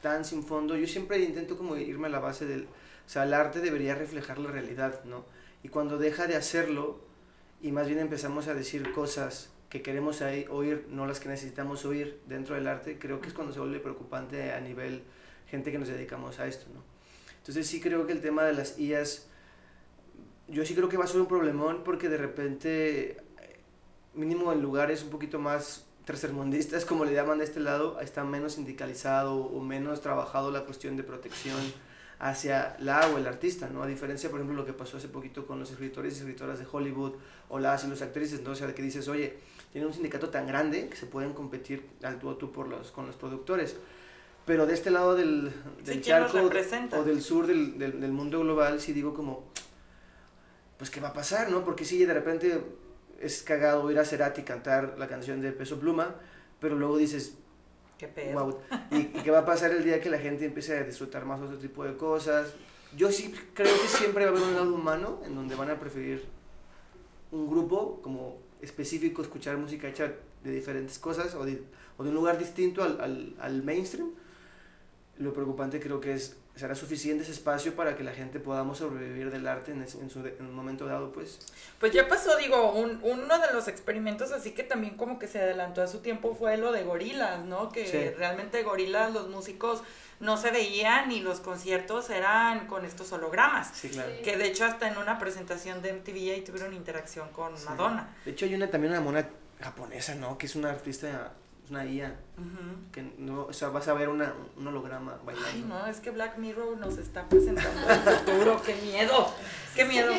tan 0.00 0.24
sin 0.24 0.44
fondo, 0.44 0.76
yo 0.76 0.86
siempre 0.86 1.18
intento 1.18 1.56
como 1.56 1.76
irme 1.76 2.06
a 2.06 2.10
la 2.10 2.20
base 2.20 2.46
del, 2.46 2.64
o 2.64 3.08
sea, 3.08 3.24
el 3.24 3.34
arte 3.34 3.60
debería 3.60 3.96
reflejar 3.96 4.38
la 4.38 4.50
realidad, 4.50 5.02
¿no? 5.04 5.24
Y 5.64 5.68
cuando 5.68 5.98
deja 5.98 6.28
de 6.28 6.36
hacerlo 6.36 7.00
y 7.60 7.72
más 7.72 7.88
bien 7.88 7.98
empezamos 7.98 8.46
a 8.46 8.54
decir 8.54 8.92
cosas 8.92 9.50
que 9.70 9.82
queremos 9.82 10.20
oír, 10.20 10.86
no 10.90 11.06
las 11.06 11.18
que 11.18 11.28
necesitamos 11.28 11.84
oír 11.84 12.20
dentro 12.28 12.54
del 12.54 12.68
arte, 12.68 12.98
creo 13.00 13.20
que 13.20 13.28
es 13.28 13.34
cuando 13.34 13.52
se 13.52 13.58
vuelve 13.58 13.80
preocupante 13.80 14.52
a 14.52 14.60
nivel 14.60 15.02
gente 15.46 15.72
que 15.72 15.78
nos 15.78 15.88
dedicamos 15.88 16.38
a 16.38 16.46
esto, 16.46 16.66
¿no? 16.72 16.82
Entonces 17.38 17.66
sí 17.66 17.80
creo 17.80 18.06
que 18.06 18.12
el 18.12 18.20
tema 18.20 18.42
de 18.44 18.54
las 18.54 18.78
IAs, 18.78 19.28
yo 20.48 20.64
sí 20.64 20.74
creo 20.74 20.88
que 20.88 20.96
va 20.96 21.04
a 21.04 21.06
ser 21.06 21.20
un 21.20 21.28
problemón 21.28 21.82
porque 21.84 22.08
de 22.08 22.16
repente, 22.16 23.16
mínimo 24.14 24.52
en 24.52 24.62
lugares 24.62 25.02
un 25.02 25.10
poquito 25.10 25.38
más 25.38 25.86
tercermundistas, 26.04 26.84
como 26.84 27.04
le 27.04 27.12
llaman 27.12 27.38
de 27.38 27.44
este 27.44 27.60
lado, 27.60 28.00
está 28.00 28.24
menos 28.24 28.54
sindicalizado 28.54 29.36
o 29.36 29.60
menos 29.60 30.00
trabajado 30.00 30.50
la 30.50 30.64
cuestión 30.64 30.96
de 30.96 31.02
protección 31.02 31.60
hacia 32.18 32.76
la 32.80 33.08
o 33.08 33.18
el 33.18 33.26
artista, 33.26 33.68
¿no? 33.68 33.82
A 33.82 33.86
diferencia, 33.86 34.30
por 34.30 34.40
ejemplo, 34.40 34.56
lo 34.56 34.66
que 34.66 34.72
pasó 34.72 34.96
hace 34.96 35.08
poquito 35.08 35.46
con 35.46 35.58
los 35.58 35.70
escritores 35.70 36.14
y 36.14 36.18
escritoras 36.18 36.58
de 36.58 36.66
Hollywood 36.70 37.14
o 37.48 37.58
las 37.58 37.84
y 37.84 37.88
los 37.88 38.02
actrices, 38.02 38.40
¿no? 38.42 38.52
O 38.52 38.54
sea, 38.54 38.74
que 38.74 38.82
dices, 38.82 39.08
oye, 39.08 39.36
tiene 39.72 39.86
un 39.86 39.92
sindicato 39.92 40.30
tan 40.30 40.46
grande 40.46 40.88
que 40.88 40.96
se 40.96 41.06
pueden 41.06 41.32
competir 41.34 41.84
al 42.02 42.18
tú 42.18 42.30
a 42.30 42.38
tú 42.38 42.52
por 42.52 42.68
los, 42.68 42.90
con 42.90 43.06
los 43.06 43.16
productores. 43.16 43.76
Pero 44.46 44.64
de 44.66 44.74
este 44.74 44.90
lado 44.90 45.14
del, 45.16 45.44
del 45.84 45.96
Sí, 45.96 46.00
¿quién 46.00 46.20
los 46.22 46.32
charco 46.32 46.38
o 46.96 47.02
del 47.04 47.20
sur 47.20 47.46
del, 47.46 47.78
del, 47.78 48.00
del 48.00 48.12
mundo 48.12 48.40
global, 48.40 48.80
sí 48.80 48.92
digo 48.92 49.12
como, 49.12 49.50
pues, 50.78 50.88
¿qué 50.90 51.00
va 51.00 51.08
a 51.08 51.12
pasar, 51.12 51.50
no? 51.50 51.64
Porque 51.64 51.84
sí, 51.84 52.04
de 52.04 52.14
repente 52.14 52.62
es 53.20 53.42
cagado 53.42 53.82
oír 53.82 53.98
a 53.98 54.04
Cerati 54.04 54.42
cantar 54.42 54.94
la 54.98 55.08
canción 55.08 55.40
de 55.40 55.50
Peso 55.52 55.80
Pluma, 55.80 56.14
pero 56.60 56.76
luego 56.76 56.96
dices, 56.96 57.34
Qué 57.98 58.06
pedo. 58.08 58.44
wow, 58.44 58.58
¿y, 58.92 58.96
y 58.96 59.22
qué 59.24 59.30
va 59.30 59.38
a 59.40 59.44
pasar 59.44 59.72
el 59.72 59.82
día 59.82 60.00
que 60.00 60.10
la 60.10 60.18
gente 60.18 60.44
empiece 60.44 60.78
a 60.78 60.84
disfrutar 60.84 61.24
más 61.24 61.40
otro 61.40 61.56
tipo 61.58 61.82
de 61.84 61.96
cosas? 61.96 62.52
Yo 62.96 63.10
sí 63.10 63.34
creo 63.54 63.74
que 63.82 63.88
siempre 63.88 64.26
va 64.26 64.30
a 64.30 64.34
haber 64.34 64.46
un 64.48 64.54
lado 64.54 64.72
humano 64.74 65.20
en 65.24 65.34
donde 65.34 65.54
van 65.56 65.70
a 65.70 65.80
preferir 65.80 66.24
un 67.32 67.50
grupo 67.50 68.00
como 68.02 68.38
específico, 68.62 69.22
escuchar 69.22 69.56
música 69.56 69.88
hecha 69.88 70.12
de 70.44 70.50
diferentes 70.52 70.98
cosas 70.98 71.34
o 71.34 71.44
de, 71.44 71.62
o 71.96 72.04
de 72.04 72.10
un 72.10 72.14
lugar 72.14 72.38
distinto 72.38 72.82
al, 72.84 73.00
al, 73.00 73.34
al 73.40 73.62
mainstream. 73.64 74.10
Lo 75.18 75.32
preocupante 75.32 75.80
creo 75.80 75.98
que 76.00 76.12
es, 76.12 76.36
será 76.56 76.74
suficiente 76.74 77.22
ese 77.22 77.32
espacio 77.32 77.74
para 77.74 77.96
que 77.96 78.02
la 78.04 78.12
gente 78.12 78.38
podamos 78.38 78.78
sobrevivir 78.78 79.30
del 79.30 79.46
arte 79.48 79.72
en, 79.72 79.82
ese- 79.82 79.98
en, 79.98 80.10
su, 80.10 80.20
en 80.26 80.44
un 80.44 80.54
momento 80.54 80.84
dado, 80.86 81.10
pues. 81.12 81.38
Pues 81.80 81.92
ya 81.92 82.06
pasó, 82.06 82.36
digo, 82.36 82.72
un- 82.72 83.00
uno 83.02 83.38
de 83.38 83.52
los 83.54 83.66
experimentos 83.68 84.30
así 84.32 84.50
que 84.52 84.62
también 84.62 84.96
como 84.96 85.18
que 85.18 85.26
se 85.26 85.40
adelantó 85.40 85.80
a 85.82 85.86
su 85.86 86.00
tiempo 86.00 86.34
fue 86.34 86.58
lo 86.58 86.70
de 86.72 86.84
gorilas, 86.84 87.44
¿no? 87.46 87.70
Que 87.72 87.86
Sí. 87.86 88.10
realmente 88.18 88.62
gorilas, 88.62 89.12
los 89.14 89.28
músicos 89.28 89.82
no 90.20 90.36
se 90.36 90.50
veían 90.50 91.10
y 91.12 91.20
los 91.20 91.40
conciertos 91.40 92.10
eran 92.10 92.66
con 92.66 92.84
estos 92.84 93.10
hologramas. 93.12 93.70
Sí, 93.74 93.88
claro. 93.88 94.10
Que 94.22 94.36
de 94.36 94.46
hecho 94.48 94.66
hasta 94.66 94.88
en 94.88 94.98
una 94.98 95.18
presentación 95.18 95.80
de 95.80 95.90
MTV 95.94 96.32
ahí 96.34 96.42
tuvieron 96.42 96.74
interacción 96.74 97.28
con 97.30 97.52
Madonna. 97.64 98.14
De 98.26 98.32
hecho, 98.32 98.44
hay 98.44 98.54
una, 98.54 98.70
también 98.70 98.92
una 98.92 99.00
mona 99.02 99.26
japonesa, 99.60 100.14
¿no? 100.14 100.36
Que 100.36 100.44
es 100.46 100.56
una 100.56 100.70
artista, 100.70 101.32
es 101.66 101.70
una 101.70 101.84
IA. 101.84 102.16
Ujú. 102.38 102.90
Que 102.92 103.02
no, 103.18 103.42
o 103.42 103.52
sea, 103.52 103.68
vas 103.68 103.88
a 103.88 103.94
ver 103.94 104.08
una, 104.08 104.32
un 104.56 104.66
holograma 104.66 105.18
bailando. 105.24 105.50
Ay, 105.52 105.64
no, 105.68 105.86
es 105.86 106.00
que 106.00 106.10
Black 106.10 106.38
Mirror 106.38 106.78
nos 106.78 106.96
está 106.98 107.28
presentando 107.28 107.90
el 107.90 107.98
futuro, 108.00 108.62
qué 108.64 108.74
miedo, 108.76 109.34
qué 109.74 109.84
miedo. 109.84 110.12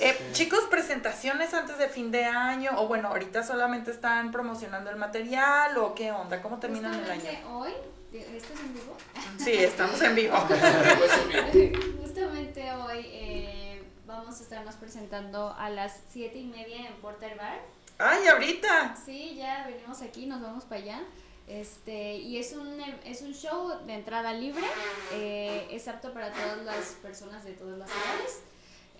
Eh, 0.00 0.30
Chicos, 0.32 0.64
presentaciones 0.70 1.54
antes 1.54 1.78
de 1.78 1.88
fin 1.88 2.10
de 2.10 2.24
año, 2.24 2.72
o 2.76 2.88
bueno, 2.88 3.08
ahorita 3.08 3.42
solamente 3.42 3.90
están 3.90 4.32
promocionando 4.32 4.90
el 4.90 4.96
material, 4.96 5.76
o 5.78 5.94
qué 5.94 6.10
onda, 6.10 6.42
¿cómo 6.42 6.58
terminan 6.58 6.94
el 6.94 7.10
año? 7.10 7.20
Justamente 7.20 7.46
hoy, 7.52 7.72
¿esto 8.12 8.52
es 8.54 8.60
en 8.60 8.74
vivo? 8.74 8.96
Sí, 9.38 9.52
estamos 9.52 10.02
en 10.02 10.14
vivo. 10.14 10.36
Justamente 12.00 12.72
hoy 12.72 13.02
eh, 13.04 13.84
vamos 14.06 14.40
a 14.40 14.42
estarnos 14.42 14.74
presentando 14.76 15.54
a 15.56 15.70
las 15.70 16.00
7 16.10 16.36
y 16.36 16.46
media 16.46 16.88
en 16.88 16.94
Porter 16.94 17.36
Bar. 17.36 17.60
Ay, 18.02 18.26
ahorita. 18.28 18.96
Sí, 18.96 19.34
ya 19.36 19.66
venimos 19.66 20.00
aquí, 20.00 20.24
nos 20.24 20.40
vamos 20.40 20.64
para 20.64 20.80
allá. 20.80 21.02
Este, 21.46 22.14
y 22.16 22.38
es 22.38 22.52
un, 22.52 22.80
es 23.04 23.20
un 23.22 23.34
show 23.34 23.84
de 23.84 23.92
entrada 23.92 24.32
libre, 24.32 24.64
eh, 25.12 25.66
es 25.70 25.86
apto 25.88 26.12
para 26.14 26.32
todas 26.32 26.64
las 26.64 26.92
personas 27.02 27.44
de 27.44 27.52
todas 27.52 27.76
las 27.76 27.90
edades. 27.90 28.42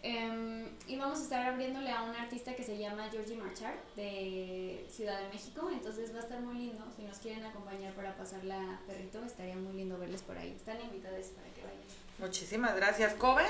Em, 0.03 0.67
y 0.87 0.97
vamos 0.97 1.21
a 1.21 1.23
estar 1.23 1.47
abriéndole 1.47 1.91
a 1.91 2.03
un 2.03 2.15
artista 2.15 2.55
que 2.55 2.63
se 2.63 2.77
llama 2.77 3.09
Georgie 3.11 3.37
Marchar 3.37 3.75
de 3.97 4.87
Ciudad 4.91 5.21
de 5.21 5.29
México, 5.29 5.71
entonces 5.73 6.13
va 6.13 6.19
a 6.19 6.23
estar 6.23 6.41
muy 6.41 6.57
lindo. 6.57 6.85
Si 6.97 7.03
nos 7.03 7.19
quieren 7.19 7.45
acompañar 7.45 7.95
para 7.95 8.17
pasarla 8.17 8.81
perrito, 8.87 9.25
estaría 9.25 9.57
muy 9.57 9.75
lindo 9.75 9.99
verles 9.99 10.23
por 10.23 10.37
ahí. 10.37 10.53
Están 10.57 10.81
invitados 10.81 11.27
para 11.29 11.49
que 11.55 11.63
vayan. 11.63 12.10
Muchísimas 12.19 12.77
gracias. 12.77 13.15
¿Cover? 13.15 13.47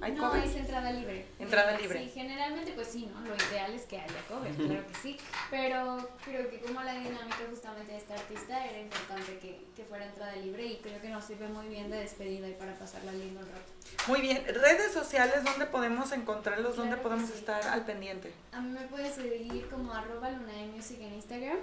¿Hay 0.00 0.12
no, 0.12 0.30
cover? 0.30 0.42
es 0.42 0.56
entrada 0.56 0.90
libre. 0.90 1.26
Entrada 1.38 1.74
Eh, 1.76 1.82
libre. 1.82 1.98
Sí, 2.04 2.10
generalmente 2.14 2.72
pues 2.72 2.88
sí, 2.88 3.10
¿no? 3.12 3.20
Lo 3.20 3.34
ideal 3.36 3.74
es 3.74 3.82
que 3.82 3.98
haya 4.00 4.22
cover, 4.26 4.54
claro 4.54 4.86
que 4.86 4.94
sí. 5.02 5.18
Pero 5.50 6.08
creo 6.24 6.48
que 6.48 6.60
como 6.60 6.80
la 6.82 6.94
dinámica 6.94 7.36
justamente 7.50 7.92
de 7.92 7.98
esta 7.98 8.14
artista 8.14 8.64
era 8.66 8.80
importante 8.80 9.38
que, 9.38 9.60
que 9.76 9.84
fuera 9.84 10.06
entrada 10.06 10.34
libre 10.36 10.64
y 10.64 10.76
creo 10.78 10.98
que 11.02 11.10
nos 11.10 11.24
sirve 11.26 11.46
muy 11.48 11.68
bien 11.68 11.90
de 11.90 11.98
despedida 11.98 12.48
y 12.48 12.54
para 12.54 12.74
pasarla 12.78 13.12
lindo 13.12 13.40
un 13.40 13.46
rato. 13.46 13.72
Muy 14.08 14.22
bien. 14.22 14.42
Redes 14.46 14.92
sociales, 14.92 15.44
¿dónde 15.44 15.66
podemos 15.66 16.10
encontrarlos? 16.12 16.74
¿Dónde 16.76 16.94
Claro 16.96 17.02
podemos 17.10 17.28
sí. 17.30 17.36
estar 17.36 17.62
al 17.68 17.84
pendiente? 17.84 18.32
A 18.52 18.62
mí 18.62 18.70
me 18.72 18.86
puedes 18.86 19.14
seguir 19.14 19.68
como 19.68 19.92
arroba 19.92 20.30
lunae 20.30 20.68
music 20.68 21.00
en 21.02 21.12
Instagram. 21.16 21.58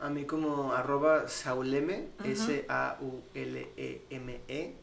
A 0.00 0.08
mí 0.10 0.24
como 0.24 0.72
arroba 0.72 1.28
sauleme, 1.28 2.08
Ujú. 2.20 2.28
S-A-U-L-E-M-E, 3.38 4.74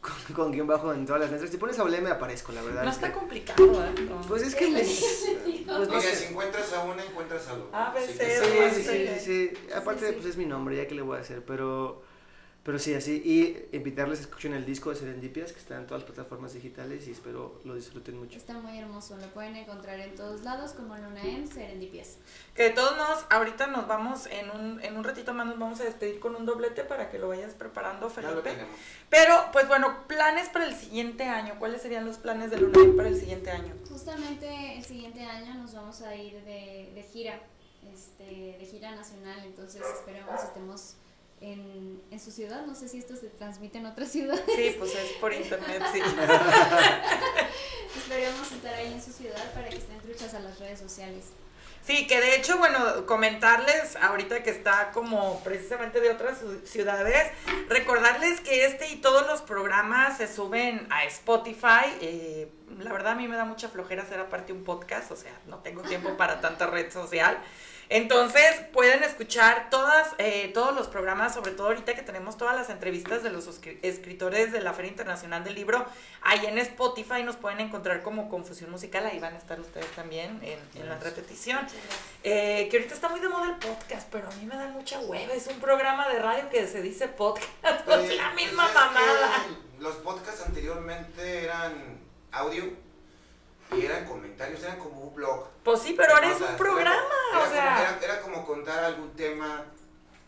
con, 0.00 0.34
con 0.34 0.52
guion 0.52 0.66
bajo 0.66 0.92
en 0.92 1.04
todas 1.06 1.20
las 1.22 1.30
letras. 1.30 1.50
Si 1.50 1.56
pones 1.56 1.76
sauleme 1.76 2.10
aparezco, 2.10 2.52
la 2.52 2.62
verdad. 2.62 2.84
No 2.84 2.90
es 2.90 2.96
está 2.96 3.08
que- 3.12 3.18
complicado, 3.18 3.84
¿eh? 3.84 3.94
No. 4.08 4.20
Pues 4.22 4.42
es 4.42 4.54
que 4.54 4.68
me... 4.68 4.80
pues 4.80 5.66
no 5.66 5.78
Oiga, 5.96 6.00
sé. 6.00 6.16
si 6.16 6.24
encuentras 6.26 6.72
a 6.72 6.84
una, 6.84 7.04
encuentras 7.04 7.48
a 7.48 7.54
lo. 7.56 7.68
A, 7.72 7.94
Sí, 7.98 8.12
C, 8.12 8.18
que 8.18 8.24
D, 8.26 8.70
Sí, 8.70 8.82
sí, 8.82 9.08
sí, 9.20 9.20
sí. 9.66 9.72
Aparte, 9.74 10.12
pues 10.12 10.26
es 10.26 10.36
mi 10.36 10.46
nombre, 10.46 10.76
ya 10.76 10.86
que 10.86 10.94
le 10.94 11.02
voy 11.02 11.18
a 11.18 11.20
hacer, 11.20 11.44
pero... 11.44 12.02
Pero 12.62 12.78
sí, 12.78 12.94
así. 12.94 13.22
Y 13.24 13.74
invitarles 13.74 14.18
a 14.18 14.22
escuchen 14.22 14.52
el 14.52 14.66
disco 14.66 14.90
de 14.90 14.96
Serendipias, 14.96 15.52
que 15.52 15.58
está 15.58 15.76
en 15.76 15.86
todas 15.86 16.02
las 16.02 16.10
plataformas 16.10 16.52
digitales 16.52 17.08
y 17.08 17.12
espero 17.12 17.60
lo 17.64 17.74
disfruten 17.74 18.18
mucho. 18.18 18.36
Está 18.36 18.54
muy 18.58 18.78
hermoso, 18.78 19.16
lo 19.16 19.26
pueden 19.28 19.56
encontrar 19.56 19.98
en 20.00 20.14
todos 20.14 20.42
lados 20.42 20.72
como 20.72 20.94
Luna 20.96 21.22
M, 21.22 21.46
Serendipias. 21.46 22.16
Que 22.54 22.64
de 22.64 22.70
todos 22.70 22.96
modos, 22.96 23.24
ahorita 23.30 23.68
nos 23.68 23.86
vamos, 23.88 24.26
en 24.26 24.50
un, 24.50 24.82
en 24.82 24.96
un 24.96 25.04
ratito 25.04 25.32
más 25.32 25.46
nos 25.46 25.58
vamos 25.58 25.80
a 25.80 25.84
despedir 25.84 26.20
con 26.20 26.36
un 26.36 26.44
doblete 26.44 26.84
para 26.84 27.10
que 27.10 27.18
lo 27.18 27.28
vayas 27.28 27.54
preparando, 27.54 28.12
Ya 28.14 28.22
lo 28.30 28.42
Felipe. 28.42 28.66
Pero, 29.08 29.34
pues 29.52 29.66
bueno, 29.66 30.06
planes 30.06 30.50
para 30.50 30.66
el 30.66 30.74
siguiente 30.74 31.24
año. 31.24 31.54
¿Cuáles 31.58 31.80
serían 31.80 32.04
los 32.04 32.18
planes 32.18 32.50
de 32.50 32.58
Luna 32.58 32.96
para 32.96 33.08
el 33.08 33.18
siguiente 33.18 33.50
año? 33.50 33.74
Justamente 33.88 34.76
el 34.76 34.84
siguiente 34.84 35.22
año 35.24 35.54
nos 35.54 35.74
vamos 35.74 36.02
a 36.02 36.14
ir 36.14 36.34
de, 36.44 36.92
de 36.94 37.02
gira, 37.02 37.40
este, 37.92 38.58
de 38.58 38.66
gira 38.70 38.94
nacional, 38.94 39.40
entonces 39.44 39.80
esperemos 39.80 40.42
estemos 40.42 40.96
en, 41.40 42.00
en 42.10 42.20
su 42.20 42.30
ciudad, 42.30 42.64
no 42.66 42.74
sé 42.74 42.88
si 42.88 42.98
esto 42.98 43.14
se 43.16 43.28
transmite 43.28 43.78
en 43.78 43.86
otras 43.86 44.10
ciudades. 44.10 44.44
Sí, 44.54 44.74
pues 44.78 44.94
es 44.94 45.12
por 45.20 45.32
internet, 45.32 45.82
sí. 45.92 46.00
Esperemos 47.96 48.52
estar 48.52 48.74
ahí 48.74 48.92
en 48.92 49.02
su 49.02 49.12
ciudad 49.12 49.52
para 49.54 49.68
que 49.68 49.76
estén 49.76 49.98
truchas 50.00 50.34
a 50.34 50.40
las 50.40 50.58
redes 50.58 50.78
sociales. 50.78 51.26
Sí, 51.84 52.06
que 52.06 52.20
de 52.20 52.36
hecho, 52.36 52.58
bueno, 52.58 53.06
comentarles 53.06 53.96
ahorita 53.96 54.42
que 54.42 54.50
está 54.50 54.90
como 54.92 55.40
precisamente 55.42 56.00
de 56.00 56.10
otras 56.10 56.42
ciu- 56.42 56.62
ciudades, 56.66 57.30
recordarles 57.68 58.40
que 58.40 58.66
este 58.66 58.88
y 58.90 58.96
todos 58.96 59.26
los 59.26 59.40
programas 59.40 60.18
se 60.18 60.32
suben 60.32 60.86
a 60.90 61.04
Spotify. 61.04 61.86
eh, 62.02 62.52
la 62.78 62.92
verdad 62.92 63.12
a 63.12 63.14
mí 63.14 63.26
me 63.26 63.36
da 63.36 63.46
mucha 63.46 63.68
flojera 63.70 64.02
hacer 64.02 64.20
aparte 64.20 64.52
un 64.52 64.64
podcast, 64.64 65.10
o 65.12 65.16
sea, 65.16 65.32
no 65.46 65.58
tengo 65.60 65.80
tiempo 65.82 66.16
para 66.18 66.40
tanta 66.42 66.66
red 66.66 66.92
social. 66.92 67.38
Entonces 67.90 68.42
pueden 68.72 69.02
escuchar 69.02 69.70
todas, 69.70 70.08
eh, 70.18 70.50
todos 70.52 70.74
los 70.74 70.88
programas, 70.88 71.32
sobre 71.34 71.52
todo 71.52 71.68
ahorita 71.68 71.94
que 71.94 72.02
tenemos 72.02 72.36
todas 72.36 72.54
las 72.54 72.68
entrevistas 72.68 73.22
de 73.22 73.30
los 73.30 73.48
escri- 73.48 73.78
escritores 73.82 74.52
de 74.52 74.60
la 74.60 74.74
Feria 74.74 74.90
Internacional 74.90 75.42
del 75.42 75.54
Libro, 75.54 75.86
ahí 76.22 76.44
en 76.44 76.58
Spotify 76.58 77.22
nos 77.22 77.36
pueden 77.36 77.60
encontrar 77.60 78.02
como 78.02 78.28
Confusión 78.28 78.70
Musical, 78.70 79.06
ahí 79.06 79.18
van 79.18 79.34
a 79.34 79.38
estar 79.38 79.58
ustedes 79.58 79.90
también 79.92 80.38
en, 80.42 80.58
en 80.82 80.88
la 80.88 80.98
repetición. 80.98 81.66
Eh, 82.24 82.68
que 82.70 82.76
ahorita 82.76 82.94
está 82.94 83.08
muy 83.08 83.20
de 83.20 83.28
moda 83.28 83.46
el 83.46 83.56
podcast, 83.56 84.06
pero 84.12 84.28
a 84.28 84.34
mí 84.34 84.44
me 84.44 84.56
da 84.56 84.66
mucha 84.68 84.98
hueva, 85.00 85.32
es 85.32 85.46
un 85.46 85.58
programa 85.60 86.08
de 86.08 86.18
radio 86.18 86.50
que 86.50 86.66
se 86.66 86.82
dice 86.82 87.08
podcast, 87.08 87.48
es 87.88 88.16
la 88.16 88.30
misma 88.32 88.64
Pues 88.64 88.76
es 88.76 88.88
que 88.90 88.94
mamada. 88.94 89.46
Los 89.80 89.94
podcasts 89.96 90.42
anteriormente 90.44 91.44
eran 91.44 92.00
audio 92.32 92.64
y 93.76 93.84
eran 93.84 94.04
comentarios, 94.06 94.62
eran 94.62 94.78
como 94.78 95.00
un 95.00 95.14
blog. 95.14 95.46
Pues 95.62 95.80
sí, 95.82 95.94
pero 95.96 96.14
ahora 96.14 96.30
es 96.32 96.40
un 96.40 96.56
programa, 96.56 97.00
era 97.30 97.38
o 97.38 97.40
como- 97.42 97.52
sea... 97.52 97.80
Era, 97.80 97.98
era 98.02 98.20
como 98.22 98.46
contar 98.46 98.84
algún 98.84 99.10
tema 99.14 99.64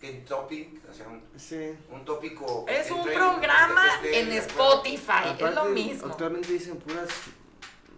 en 0.03 0.24
topic, 0.24 0.80
o 0.91 0.95
sea, 0.95 1.09
un, 1.09 1.22
Sí. 1.38 1.76
un 1.91 2.05
tópico. 2.05 2.64
Es 2.68 2.91
un 2.91 3.05
programa 3.05 3.84
en. 4.05 4.32
Spotify, 4.32 5.36
es 5.38 5.55
lo 5.55 5.64
mismo. 5.66 6.07
Actualmente 6.09 6.53
dicen 6.53 6.76
puras 6.78 7.09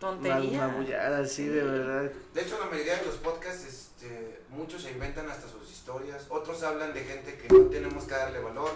Tonterías. 0.00 0.52
magulladas, 0.68 1.32
sí, 1.32 1.46
de 1.46 1.62
verdad. 1.62 2.10
De 2.34 2.42
hecho, 2.42 2.58
la 2.58 2.66
mayoría 2.66 2.96
de 2.96 3.06
los 3.06 3.16
podcasts, 3.16 3.64
este, 3.64 4.42
muchos 4.48 4.82
se 4.82 4.90
inventan 4.90 5.30
hasta 5.30 5.48
sus 5.48 5.70
historias, 5.70 6.26
otros 6.28 6.62
hablan 6.64 6.92
de 6.92 7.04
gente 7.04 7.38
que 7.38 7.48
no 7.54 7.66
tenemos 7.66 8.04
que 8.04 8.14
darle 8.14 8.40
valor, 8.40 8.70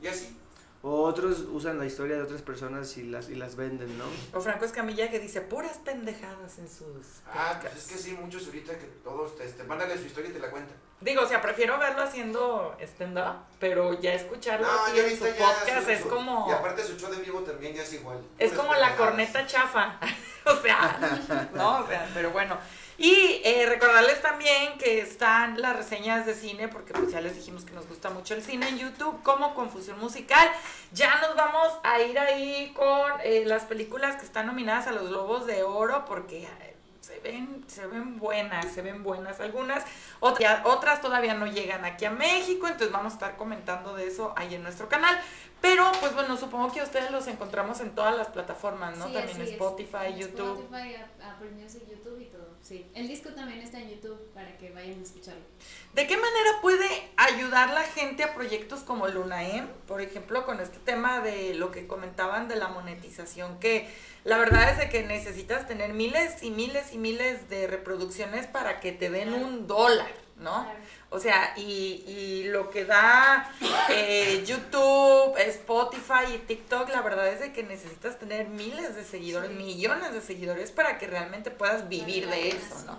y 0.00 0.08
así. 0.08 0.36
O 0.84 1.02
otros 1.04 1.44
usan 1.52 1.78
la 1.78 1.86
historia 1.86 2.16
de 2.16 2.22
otras 2.22 2.42
personas 2.42 2.96
y 2.96 3.04
las, 3.04 3.28
y 3.28 3.36
las 3.36 3.54
venden, 3.54 3.96
¿no? 3.98 4.04
O 4.34 4.40
Franco 4.40 4.64
Escamilla 4.64 5.08
que 5.10 5.20
dice 5.20 5.40
puras 5.40 5.78
pendejadas 5.78 6.58
en 6.58 6.68
sus 6.68 7.20
Ah, 7.32 7.56
pues 7.60 7.76
es 7.76 7.86
que 7.86 7.98
sí, 7.98 8.16
muchos 8.20 8.46
ahorita 8.46 8.76
que 8.76 8.86
todos, 9.04 9.36
te, 9.36 9.44
este, 9.44 9.62
mándale 9.62 9.96
su 9.96 10.06
historia 10.06 10.30
y 10.30 10.32
te 10.32 10.40
la 10.40 10.50
cuentan. 10.50 10.76
Digo, 11.00 11.22
o 11.22 11.26
sea, 11.26 11.40
prefiero 11.40 11.78
verlo 11.78 12.02
haciendo 12.02 12.76
stand-up, 12.80 13.36
pero 13.60 14.00
ya 14.00 14.14
escucharlo 14.14 14.66
No, 14.66 14.84
así 14.84 14.96
ya 14.96 15.06
en 15.06 15.18
su 15.18 15.24
ya 15.26 15.36
podcast 15.36 15.84
su- 15.84 15.90
es 15.90 16.00
como... 16.02 16.46
Y 16.48 16.52
aparte 16.52 16.84
su 16.84 16.96
show 16.96 17.10
de 17.12 17.18
vivo 17.20 17.40
también 17.40 17.74
ya 17.74 17.82
es 17.82 17.92
igual. 17.92 18.18
Es 18.38 18.52
como 18.52 18.74
la 18.74 18.96
corneta 18.96 19.46
chafa. 19.46 19.98
o 20.46 20.56
sea, 20.62 21.48
no, 21.54 21.78
o 21.80 21.86
sea, 21.86 22.10
pero 22.12 22.30
bueno. 22.32 22.56
Y 23.02 23.40
eh, 23.42 23.66
recordarles 23.68 24.22
también 24.22 24.78
que 24.78 25.00
están 25.00 25.60
las 25.60 25.74
reseñas 25.74 26.24
de 26.24 26.36
cine, 26.36 26.68
porque 26.68 26.92
pues 26.92 27.10
ya 27.10 27.20
les 27.20 27.34
dijimos 27.34 27.64
que 27.64 27.72
nos 27.72 27.88
gusta 27.88 28.10
mucho 28.10 28.32
el 28.34 28.44
cine 28.44 28.68
en 28.68 28.78
YouTube, 28.78 29.20
como 29.24 29.56
Confusión 29.56 29.98
Musical. 29.98 30.48
Ya 30.92 31.20
nos 31.20 31.34
vamos 31.34 31.66
a 31.82 32.00
ir 32.00 32.16
ahí 32.16 32.72
con 32.76 33.10
eh, 33.24 33.42
las 33.44 33.64
películas 33.64 34.14
que 34.14 34.24
están 34.24 34.46
nominadas 34.46 34.86
a 34.86 34.92
los 34.92 35.08
Globos 35.08 35.46
de 35.46 35.64
Oro, 35.64 36.04
porque 36.04 36.44
eh, 36.44 36.76
se 37.00 37.18
ven, 37.18 37.64
se 37.66 37.88
ven 37.88 38.20
buenas, 38.20 38.72
se 38.72 38.82
ven 38.82 39.02
buenas 39.02 39.40
algunas. 39.40 39.82
Otras, 40.20 40.64
otras 40.64 41.00
todavía 41.00 41.34
no 41.34 41.48
llegan 41.48 41.84
aquí 41.84 42.04
a 42.04 42.12
México, 42.12 42.68
entonces 42.68 42.92
vamos 42.92 43.14
a 43.14 43.16
estar 43.16 43.36
comentando 43.36 43.96
de 43.96 44.06
eso 44.06 44.32
ahí 44.36 44.54
en 44.54 44.62
nuestro 44.62 44.88
canal. 44.88 45.20
Pero, 45.60 45.90
pues 45.98 46.14
bueno, 46.14 46.36
supongo 46.36 46.72
que 46.72 46.82
ustedes 46.82 47.10
los 47.10 47.26
encontramos 47.26 47.80
en 47.80 47.96
todas 47.96 48.16
las 48.16 48.28
plataformas, 48.28 48.96
¿no? 48.96 49.08
Sí, 49.08 49.14
También 49.14 49.42
es. 49.42 49.50
Spotify, 49.50 50.14
YouTube. 50.16 50.60
Spotify, 50.60 50.96
Apple 51.20 51.50
Music, 51.50 51.82
YouTube 51.88 52.20
y 52.20 52.26
todo. 52.26 52.41
Sí. 52.62 52.86
El 52.94 53.08
disco 53.08 53.30
también 53.30 53.60
está 53.60 53.80
en 53.80 53.90
YouTube 53.90 54.18
para 54.32 54.56
que 54.56 54.70
vayan 54.70 55.00
a 55.00 55.02
escucharlo. 55.02 55.42
¿De 55.94 56.06
qué 56.06 56.16
manera 56.16 56.60
puede 56.62 56.88
ayudar 57.18 57.68
la 57.74 57.82
gente 57.82 58.24
a 58.24 58.32
proyectos 58.32 58.80
como 58.80 59.08
Lunaem? 59.08 59.68
Por 59.86 60.00
ejemplo, 60.00 60.46
con 60.46 60.58
este 60.58 60.78
tema 60.78 61.20
de 61.20 61.52
lo 61.52 61.70
que 61.70 61.86
comentaban 61.86 62.48
de 62.48 62.56
la 62.56 62.68
monetización, 62.68 63.60
que 63.60 63.92
la 64.24 64.38
verdad 64.38 64.70
es 64.70 64.78
de 64.78 64.88
que 64.88 65.02
necesitas 65.02 65.68
tener 65.68 65.92
miles 65.92 66.42
y 66.42 66.50
miles 66.50 66.94
y 66.94 66.98
miles 66.98 67.50
de 67.50 67.66
reproducciones 67.66 68.46
para 68.46 68.80
que 68.80 68.92
te 68.92 69.10
den 69.10 69.34
un 69.34 69.66
dólar, 69.66 70.10
¿no? 70.38 70.66
O 71.10 71.20
sea, 71.20 71.52
y, 71.58 72.02
y 72.06 72.44
lo 72.44 72.70
que 72.70 72.86
da 72.86 73.52
eh, 73.90 74.42
YouTube, 74.46 75.36
Spotify 75.36 76.36
y 76.36 76.38
TikTok, 76.38 76.88
la 76.88 77.02
verdad 77.02 77.28
es 77.28 77.40
de 77.40 77.52
que 77.52 77.64
necesitas 77.64 78.18
tener 78.18 78.48
miles 78.48 78.94
de 78.94 79.04
seguidores, 79.04 79.50
millones 79.50 80.14
de 80.14 80.22
seguidores 80.22 80.70
para 80.70 80.96
que 80.98 81.06
realmente 81.06 81.50
puedas 81.50 81.90
vivir 81.90 82.30
de 82.30 82.48
eso. 82.48 82.82
¿no? 82.86 82.98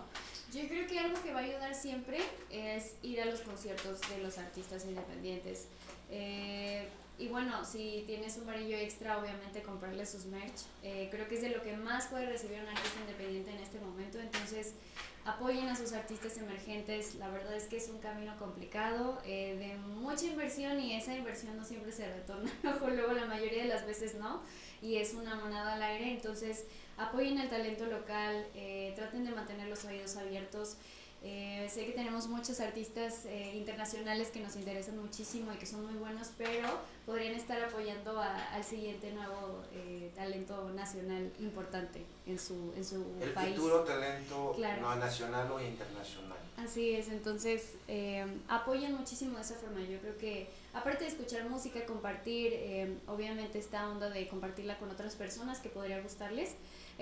Yo 0.53 0.67
creo 0.67 0.85
que 0.85 0.99
algo 0.99 1.19
que 1.23 1.33
va 1.33 1.39
a 1.39 1.43
ayudar 1.43 1.73
siempre 1.73 2.19
es 2.51 2.95
ir 3.01 3.19
a 3.21 3.25
los 3.25 3.41
conciertos 3.41 3.99
de 4.09 4.19
los 4.19 4.37
artistas 4.37 4.85
independientes. 4.85 5.67
Eh, 6.11 6.87
y 7.17 7.27
bueno, 7.27 7.65
si 7.65 8.03
tienes 8.05 8.37
un 8.37 8.45
varillo 8.45 8.77
extra, 8.77 9.19
obviamente 9.19 9.63
comprarle 9.63 10.05
sus 10.05 10.25
merch. 10.25 10.61
Eh, 10.83 11.07
creo 11.11 11.27
que 11.27 11.35
es 11.35 11.41
de 11.41 11.49
lo 11.49 11.63
que 11.63 11.75
más 11.75 12.07
puede 12.07 12.27
recibir 12.27 12.59
un 12.61 12.67
artista 12.67 12.99
independiente 13.01 13.51
en 13.51 13.59
este 13.59 13.79
momento. 13.79 14.19
Entonces, 14.19 14.73
apoyen 15.25 15.67
a 15.69 15.75
sus 15.75 15.93
artistas 15.93 16.37
emergentes. 16.37 17.15
La 17.15 17.29
verdad 17.29 17.55
es 17.55 17.65
que 17.65 17.77
es 17.77 17.89
un 17.89 17.99
camino 17.99 18.37
complicado, 18.37 19.21
eh, 19.25 19.55
de 19.57 19.77
mucha 19.77 20.25
inversión 20.25 20.79
y 20.79 20.95
esa 20.95 21.15
inversión 21.15 21.55
no 21.57 21.65
siempre 21.65 21.91
se 21.91 22.11
retorna. 22.11 22.51
Luego 22.63 23.13
la 23.13 23.25
mayoría 23.25 23.63
de 23.63 23.69
las 23.69 23.85
veces 23.85 24.15
no. 24.15 24.41
Y 24.81 24.97
es 24.97 25.13
una 25.13 25.35
monada 25.35 25.75
al 25.75 25.83
aire. 25.83 26.11
Entonces, 26.11 26.65
apoyen 26.97 27.37
el 27.39 27.49
talento 27.49 27.85
local, 27.85 28.45
eh, 28.55 28.93
traten 28.95 29.25
de 29.25 29.31
mantener 29.31 29.67
los 29.67 29.83
oídos 29.85 30.15
abiertos. 30.17 30.77
Eh, 31.25 31.69
sé 31.73 31.85
que 31.85 31.93
tenemos 31.93 32.27
muchos 32.27 32.59
artistas 32.59 33.23
eh, 33.25 33.53
internacionales 33.55 34.27
que 34.27 34.41
nos 34.41 34.57
interesan 34.57 34.99
muchísimo 34.99 35.53
y 35.53 35.55
que 35.55 35.65
son 35.65 35.85
muy 35.85 35.93
buenos, 35.93 36.31
pero 36.37 36.67
podrían 37.05 37.33
estar 37.35 37.63
apoyando 37.63 38.19
a- 38.19 38.53
al 38.53 38.61
siguiente 38.65 39.09
nuevo 39.13 39.63
eh, 39.73 40.11
talento 40.17 40.69
nacional 40.71 41.31
importante 41.39 42.03
en 42.27 42.37
su, 42.37 42.73
en 42.75 42.83
su 42.83 43.05
El 43.21 43.31
país. 43.31 43.55
futuro 43.55 43.83
talento 43.85 44.51
Claro. 44.57 44.81
no 44.81 44.95
nacional 44.97 45.49
o 45.49 45.61
internacional. 45.61 46.37
Así 46.57 46.91
es, 46.93 47.07
entonces 47.07 47.75
eh, 47.87 48.25
apoyan 48.49 48.93
muchísimo 48.93 49.37
de 49.37 49.43
esa 49.43 49.55
forma. 49.55 49.79
Yo 49.79 49.99
creo 49.99 50.17
que 50.17 50.49
aparte 50.73 51.05
de 51.05 51.09
escuchar 51.11 51.49
música, 51.49 51.85
compartir, 51.85 52.51
eh, 52.53 52.97
obviamente 53.07 53.59
esta 53.59 53.87
onda 53.89 54.09
de 54.09 54.27
compartirla 54.27 54.77
con 54.77 54.91
otras 54.91 55.15
personas 55.15 55.59
que 55.61 55.69
podría 55.69 56.01
gustarles, 56.01 56.51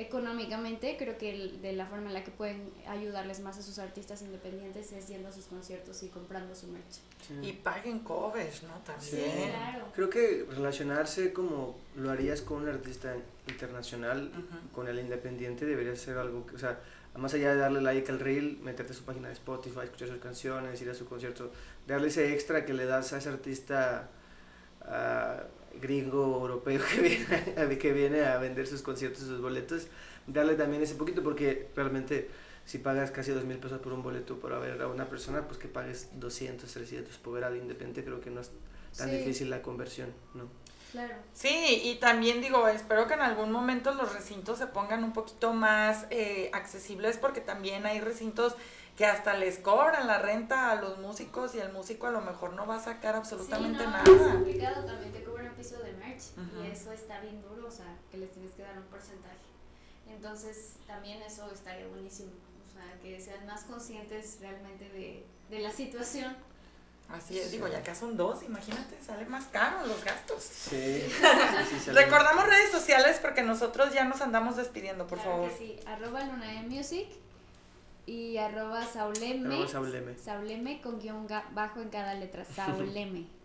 económicamente 0.02 0.96
creo 0.98 1.18
que 1.18 1.32
el- 1.32 1.62
de 1.62 1.74
la 1.74 1.86
forma 1.86 2.08
en 2.08 2.14
la 2.14 2.24
que 2.24 2.32
pueden 2.32 2.72
ayudarles 2.88 3.40
más 3.40 3.58
a 3.58 3.62
sus 3.62 3.80
artistas 3.80 4.22
independientes 4.22 4.92
es 4.92 5.08
yendo 5.08 5.30
a 5.30 5.32
sus 5.32 5.46
conciertos 5.46 6.02
y 6.04 6.08
comprando 6.10 6.54
su 6.56 6.68
merch. 6.68 7.00
Y 7.42 7.54
paguen 7.54 8.00
covers, 8.00 8.64
¿no? 8.64 8.74
También. 8.86 9.32
Sí, 9.32 9.50
claro. 9.50 9.86
Creo 9.96 10.10
que 10.10 10.46
relacionarse 10.50 11.32
como 11.34 11.78
lo 11.96 12.10
harías 12.12 12.42
con 12.42 12.64
un 12.64 12.70
artista 12.70 13.16
internacional, 13.48 14.32
con 14.74 14.88
el 14.88 15.00
independiente, 15.00 15.66
debería 15.66 15.96
ser 15.96 16.18
algo 16.18 16.46
que, 16.46 16.56
o 16.56 16.60
sea, 16.60 16.80
más 17.16 17.34
allá 17.34 17.52
de 17.52 17.58
darle 17.58 17.82
like 17.82 18.10
al 18.12 18.20
reel, 18.20 18.58
meterte 18.64 18.94
a 18.94 18.96
su 18.96 19.04
página 19.04 19.28
de 19.28 19.34
Spotify, 19.34 19.82
escuchar 19.84 20.08
sus 20.08 20.20
canciones, 20.20 20.82
ir 20.82 20.90
a 20.90 20.94
su 20.94 21.06
concierto, 21.06 21.52
darle 21.88 22.08
ese 22.08 22.34
extra 22.34 22.66
que 22.66 22.74
le 22.74 22.86
das 22.86 23.12
a 23.14 23.18
ese 23.18 23.30
artista 23.30 24.10
ah, 24.84 25.44
gringo, 25.80 26.24
europeo 26.42 26.82
que 26.94 27.02
viene, 27.02 27.38
a- 27.58 27.78
que 27.80 27.94
viene 27.94 28.26
a 28.26 28.38
vender 28.38 28.68
sus 28.68 28.82
conciertos, 28.82 29.24
sus 29.24 29.42
boletos, 29.42 29.88
darle 30.28 30.56
también 30.56 30.82
ese 30.84 30.96
poquito 30.96 31.24
porque 31.24 31.70
realmente 31.76 32.30
si 32.66 32.78
pagas 32.78 33.12
casi 33.12 33.32
dos 33.32 33.44
mil 33.44 33.58
pesos 33.58 33.80
por 33.80 33.92
un 33.94 34.04
boleto 34.04 34.40
para 34.40 34.60
ver 34.60 34.82
a 34.82 34.88
una 34.88 35.10
persona, 35.10 35.48
pues 35.48 35.58
que 35.58 35.68
pagues 35.68 36.10
200, 36.20 36.72
300 36.72 37.18
por 37.18 37.34
ver 37.34 37.44
al 37.44 37.58
independiente, 37.58 38.04
creo 38.04 38.22
que 38.22 38.30
no 38.30 38.42
es 38.42 38.52
tan 38.98 39.10
Sí. 39.10 39.18
difícil 39.18 39.50
la 39.50 39.62
conversión, 39.62 40.14
¿no? 40.34 40.44
Claro. 40.92 41.16
Sí, 41.34 41.82
y 41.86 41.96
también 41.96 42.42
digo, 42.42 42.68
espero 42.68 43.08
que 43.08 43.14
en 43.14 43.22
algún 43.22 43.50
momento 43.52 43.94
los 43.94 44.14
recintos 44.14 44.60
se 44.60 44.68
pongan 44.68 45.04
un 45.06 45.14
poquito 45.14 45.54
más 45.54 46.06
eh, 46.10 46.50
accesibles 46.54 47.18
porque 47.18 47.40
también 47.40 47.86
hay 47.86 48.02
recintos 48.02 48.56
que 48.98 49.06
hasta 49.06 49.34
les 49.36 49.58
cobran 49.58 50.06
la 50.06 50.20
renta 50.20 50.70
a 50.70 50.76
los 50.76 51.00
músicos 51.00 51.56
y 51.56 51.60
el 51.60 51.72
músico 51.72 52.08
a 52.08 52.12
lo 52.12 52.20
mejor 52.20 52.54
no 52.54 52.68
va 52.68 52.76
a 52.76 52.80
sacar 52.84 53.16
absolutamente 53.16 53.80
sí, 53.80 53.86
no, 53.86 53.92
nada. 53.92 54.04
Es 54.14 54.34
complicado 54.34 54.86
también, 54.86 55.14
te 55.14 55.20
piso 55.62 55.82
de 55.84 55.94
merch 55.94 56.24
y 56.64 56.68
eso 56.72 56.92
está 56.92 57.20
bien 57.22 57.42
duro, 57.42 57.68
o 57.68 57.72
sea, 57.72 57.96
que 58.12 58.18
les 58.18 58.32
tienes 58.32 58.52
que 58.54 58.64
dar 58.64 58.78
un 58.78 58.84
porcentaje. 58.86 59.36
Entonces, 60.10 60.74
también 60.88 61.22
eso 61.22 61.50
estaría 61.52 61.88
buenísimo, 61.88 62.32
o 62.68 62.74
sea, 62.74 63.00
que 63.02 63.20
sean 63.22 63.46
más 63.46 63.64
conscientes 63.64 64.38
realmente 64.42 64.90
de, 64.90 65.26
de 65.50 65.60
la 65.60 65.72
situación. 65.72 66.36
Así 67.10 67.38
es, 67.38 67.52
digo, 67.52 67.68
ya 67.68 67.84
que 67.84 67.94
son 67.94 68.16
dos, 68.16 68.42
imagínate, 68.44 68.98
sale 69.06 69.26
más 69.26 69.46
caro 69.48 69.86
los 69.86 70.02
gastos. 70.04 70.42
Sí. 70.44 71.04
Recordamos 71.88 72.46
redes 72.48 72.72
sociales 72.72 73.20
porque 73.22 73.42
nosotros 73.44 73.94
ya 73.94 74.06
nos 74.06 74.22
andamos 74.22 74.56
despidiendo, 74.56 75.08
por 75.08 75.18
Claro 75.20 75.32
favor. 75.34 75.50
que 75.52 75.58
sí, 75.58 75.80
arroba 75.86 76.24
Lunae 76.24 76.64
Music 76.64 77.08
y 78.06 78.38
arroba 78.38 78.86
Sauleme. 78.86 79.56
Arroba 79.56 79.68
Sauleme. 79.70 80.18
Sauleme 80.18 80.82
con 80.82 81.00
guion 81.00 81.28
bajo 81.54 81.82
en 81.82 81.90
cada 81.90 82.14
letra, 82.14 82.46
Sauleme. 82.46 83.26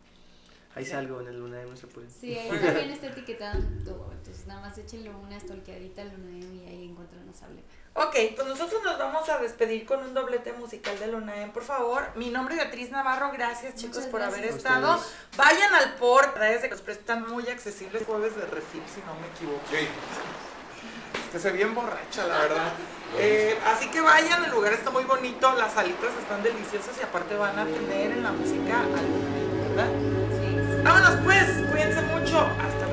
Ahí 0.77 0.85
salgo 0.85 1.23
en 1.23 1.29
el 1.29 1.39
Luna 1.41 1.57
de 1.57 1.75
se 1.75 1.87
apuren. 1.87 2.11
Sí, 2.11 2.37
ahí 2.37 2.51
también 2.51 2.91
está 2.91 3.07
etiquetado 3.07 3.59
todo, 3.83 4.13
entonces 4.13 4.47
nada 4.47 4.61
más 4.61 4.77
échenle 4.77 5.09
una 5.09 5.41
stalkeadita 5.41 6.03
al 6.03 6.13
Lunae 6.13 6.55
y 6.55 6.69
ahí 6.69 6.89
encuentran 6.91 7.27
a 7.27 7.33
Sauleme. 7.33 7.63
Ok, 7.95 8.15
pues 8.37 8.47
nosotros 8.47 8.83
nos 8.85 8.99
vamos 8.99 9.27
a 9.31 9.39
despedir 9.39 9.87
con 9.87 10.01
un 10.01 10.13
doblete 10.13 10.53
musical 10.53 10.99
de 10.99 11.07
Lunaem, 11.07 11.51
por 11.51 11.63
favor. 11.63 12.03
Mi 12.15 12.29
nombre 12.29 12.57
es 12.57 12.61
Beatriz 12.61 12.91
Navarro, 12.91 13.33
gracias 13.33 13.75
chicos 13.77 14.05
por 14.05 14.21
gracias. 14.21 14.39
haber 14.39 14.55
estado. 14.55 14.97
ustedes. 14.97 15.15
Vayan 15.39 15.75
al 15.77 15.95
port, 15.95 16.37
que 16.37 16.69
los 16.69 16.83
prestan 16.83 17.27
muy 17.27 17.49
accesibles 17.49 18.03
jueves 18.05 18.37
de 18.37 18.45
refil, 18.45 18.83
si 18.95 19.01
no 19.01 19.15
me 19.19 19.29
equivoco. 19.29 19.63
Este 21.25 21.39
se 21.39 21.53
bien 21.53 21.75
borracha, 21.75 22.27
la 22.27 22.39
verdad. 22.39 22.73
Eh, 23.19 23.57
así 23.65 23.89
que 23.89 24.01
vayan, 24.01 24.45
el 24.45 24.51
lugar 24.51 24.73
está 24.73 24.91
muy 24.91 25.05
bonito, 25.05 25.55
las 25.55 25.73
salitas 25.75 26.11
están 26.21 26.43
deliciosas 26.43 26.99
y 27.01 27.05
aparte 27.05 27.37
van 27.37 27.57
a 27.57 27.65
tener 27.65 28.11
en 28.11 28.23
la 28.25 28.33
música 28.33 28.81
al 28.81 28.91
Lunaem, 28.91 29.77
¿verdad? 29.77 30.26
Vámonos 30.87 31.17
pues, 31.25 31.51
cuídense 31.69 32.01
mucho, 32.03 32.49
hasta 32.65 32.86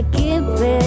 nada 0.00 0.10
que 0.12 0.79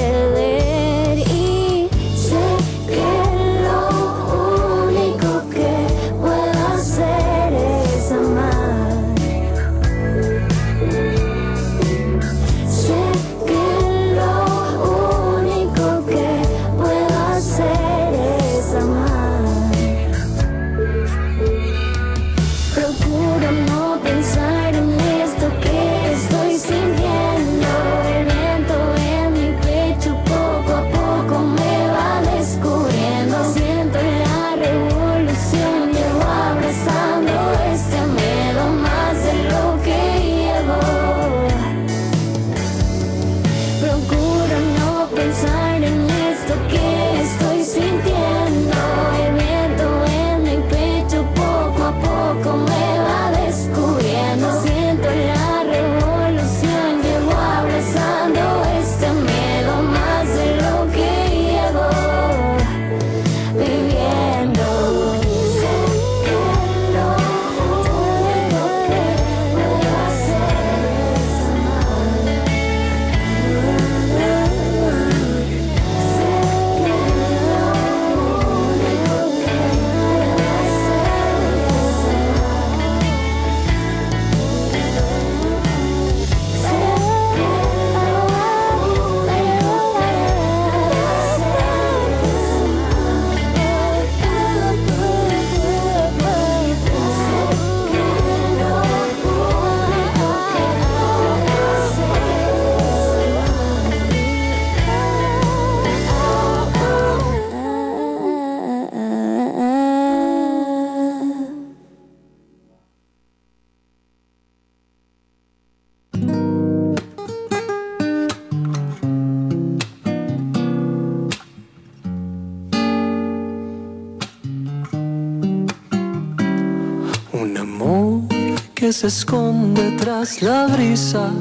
que 128.83 128.91
se 128.91 129.07
esconde 129.07 129.91
tras 129.91 130.41
la 130.41 130.67
brisa, 130.67 131.31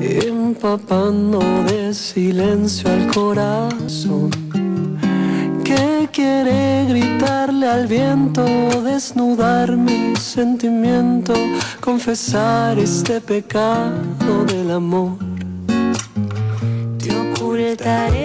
empapando 0.00 1.40
de 1.64 1.92
silencio 1.92 2.90
al 2.90 3.06
corazón, 3.08 4.30
que 5.62 6.08
quiere 6.10 6.86
gritarle 6.88 7.68
al 7.68 7.86
viento, 7.86 8.42
desnudar 8.82 9.76
mi 9.76 10.16
sentimiento, 10.16 11.34
confesar 11.82 12.78
este 12.78 13.20
pecado 13.20 14.46
del 14.46 14.70
amor. 14.70 15.18
Te 16.96 17.10
ocultaré 17.14 18.15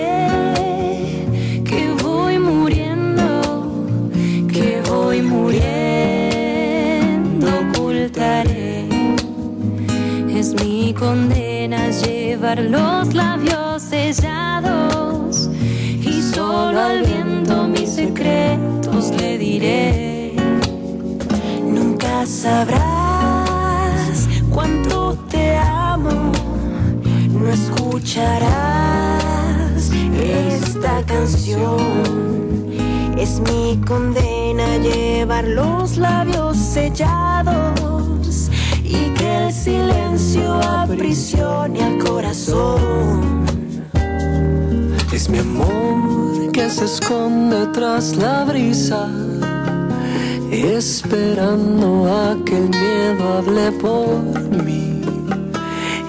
Es 11.02 11.08
mi 11.08 11.08
condena 11.08 11.90
llevar 11.90 12.60
los 12.60 13.16
labios 13.16 13.82
sellados 13.82 15.50
y 16.00 16.22
solo 16.22 16.80
al 16.80 17.04
viento 17.04 17.68
mis 17.68 17.90
secretos 17.90 19.10
le 19.18 19.40
diré. 19.40 20.36
Nunca 21.64 22.24
sabrás 22.28 24.30
cuánto 24.52 25.16
te 25.28 25.58
amo 25.58 26.32
no 27.34 27.50
escucharás 27.50 28.30
esta 30.14 31.04
canción. 31.08 31.80
Es 33.18 33.40
mi 33.40 33.82
condena 33.88 34.78
llevar 34.78 35.46
los 35.46 35.98
labios 35.98 36.58
sellados 36.58 38.21
y 38.92 39.14
que 39.14 39.46
el 39.46 39.54
silencio 39.54 40.54
aprisione 40.56 41.84
al 41.84 41.98
corazón. 41.98 43.46
Es 45.14 45.30
mi 45.30 45.40
amor 45.40 46.52
que 46.52 46.70
se 46.70 46.86
esconde 46.86 47.68
tras 47.68 48.16
la 48.18 48.44
brisa, 48.44 49.08
esperando 50.52 51.88
a 52.08 52.38
que 52.46 52.58
el 52.58 52.70
miedo 52.70 53.24
hable 53.38 53.72
por 53.74 54.20
mí. 54.66 55.02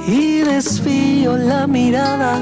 Y 0.07 0.41
desvío 0.41 1.37
la 1.37 1.67
mirada, 1.67 2.41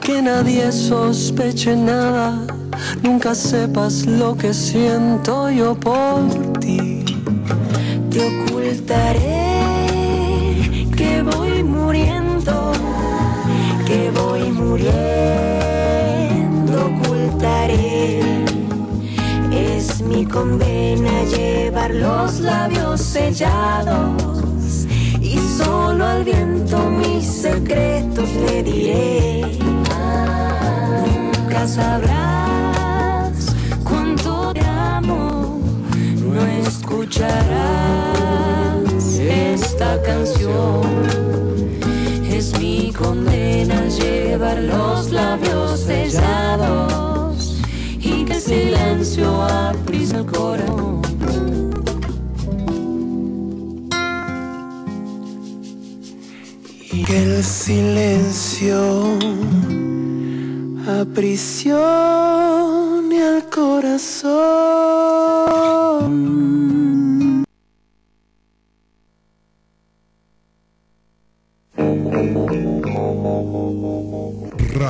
que 0.00 0.20
nadie 0.20 0.72
sospeche 0.72 1.76
nada, 1.76 2.44
nunca 3.02 3.34
sepas 3.34 4.06
lo 4.06 4.36
que 4.36 4.52
siento 4.52 5.50
yo 5.50 5.74
por 5.74 6.20
ti. 6.58 7.04
Te 8.10 8.20
ocultaré 8.28 9.51
muriendo, 14.72 16.72
ocultaré. 16.86 18.20
Es 19.50 20.00
mi 20.00 20.24
condena 20.24 21.24
llevar 21.24 21.94
los 21.94 22.40
labios 22.40 23.02
sellados 23.02 24.86
y 25.20 25.36
solo 25.58 26.06
al 26.06 26.24
viento 26.24 26.88
mis 26.90 27.26
secretos 27.26 28.30
le 28.46 28.62
diré. 28.62 29.58
Nunca 31.34 31.68
sabrás 31.68 33.54
cuánto 33.84 34.54
te 34.54 34.62
escucharás 36.66 37.42
esta 39.18 40.00
canción. 40.02 41.51
Condena 42.96 43.88
llevar 43.88 44.58
los 44.58 45.10
labios 45.10 45.80
sellados 45.80 47.60
y 47.98 48.24
que 48.24 48.34
el 48.34 48.40
silencio 48.40 49.42
aprisa 49.42 50.18
el 50.18 50.26
corazón. 50.26 51.02
Y 56.92 57.04
que 57.04 57.22
el 57.22 57.42
silencio 57.42 59.18
aprisione 61.00 62.12
al 63.22 63.48
corazón. 63.48 64.22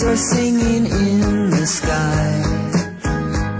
Birds 0.00 0.12
are 0.12 0.16
singing 0.16 0.86
in 0.86 1.50
the 1.50 1.66
sky. 1.66 2.40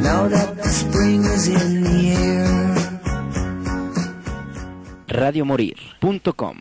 Now 0.01 0.25
that 0.29 0.57
the 0.57 0.69
spring 0.73 1.21
is 1.25 1.49
in 1.53 1.85
the 1.85 2.01
air. 2.17 2.57
Radiomorir.com 5.21 6.57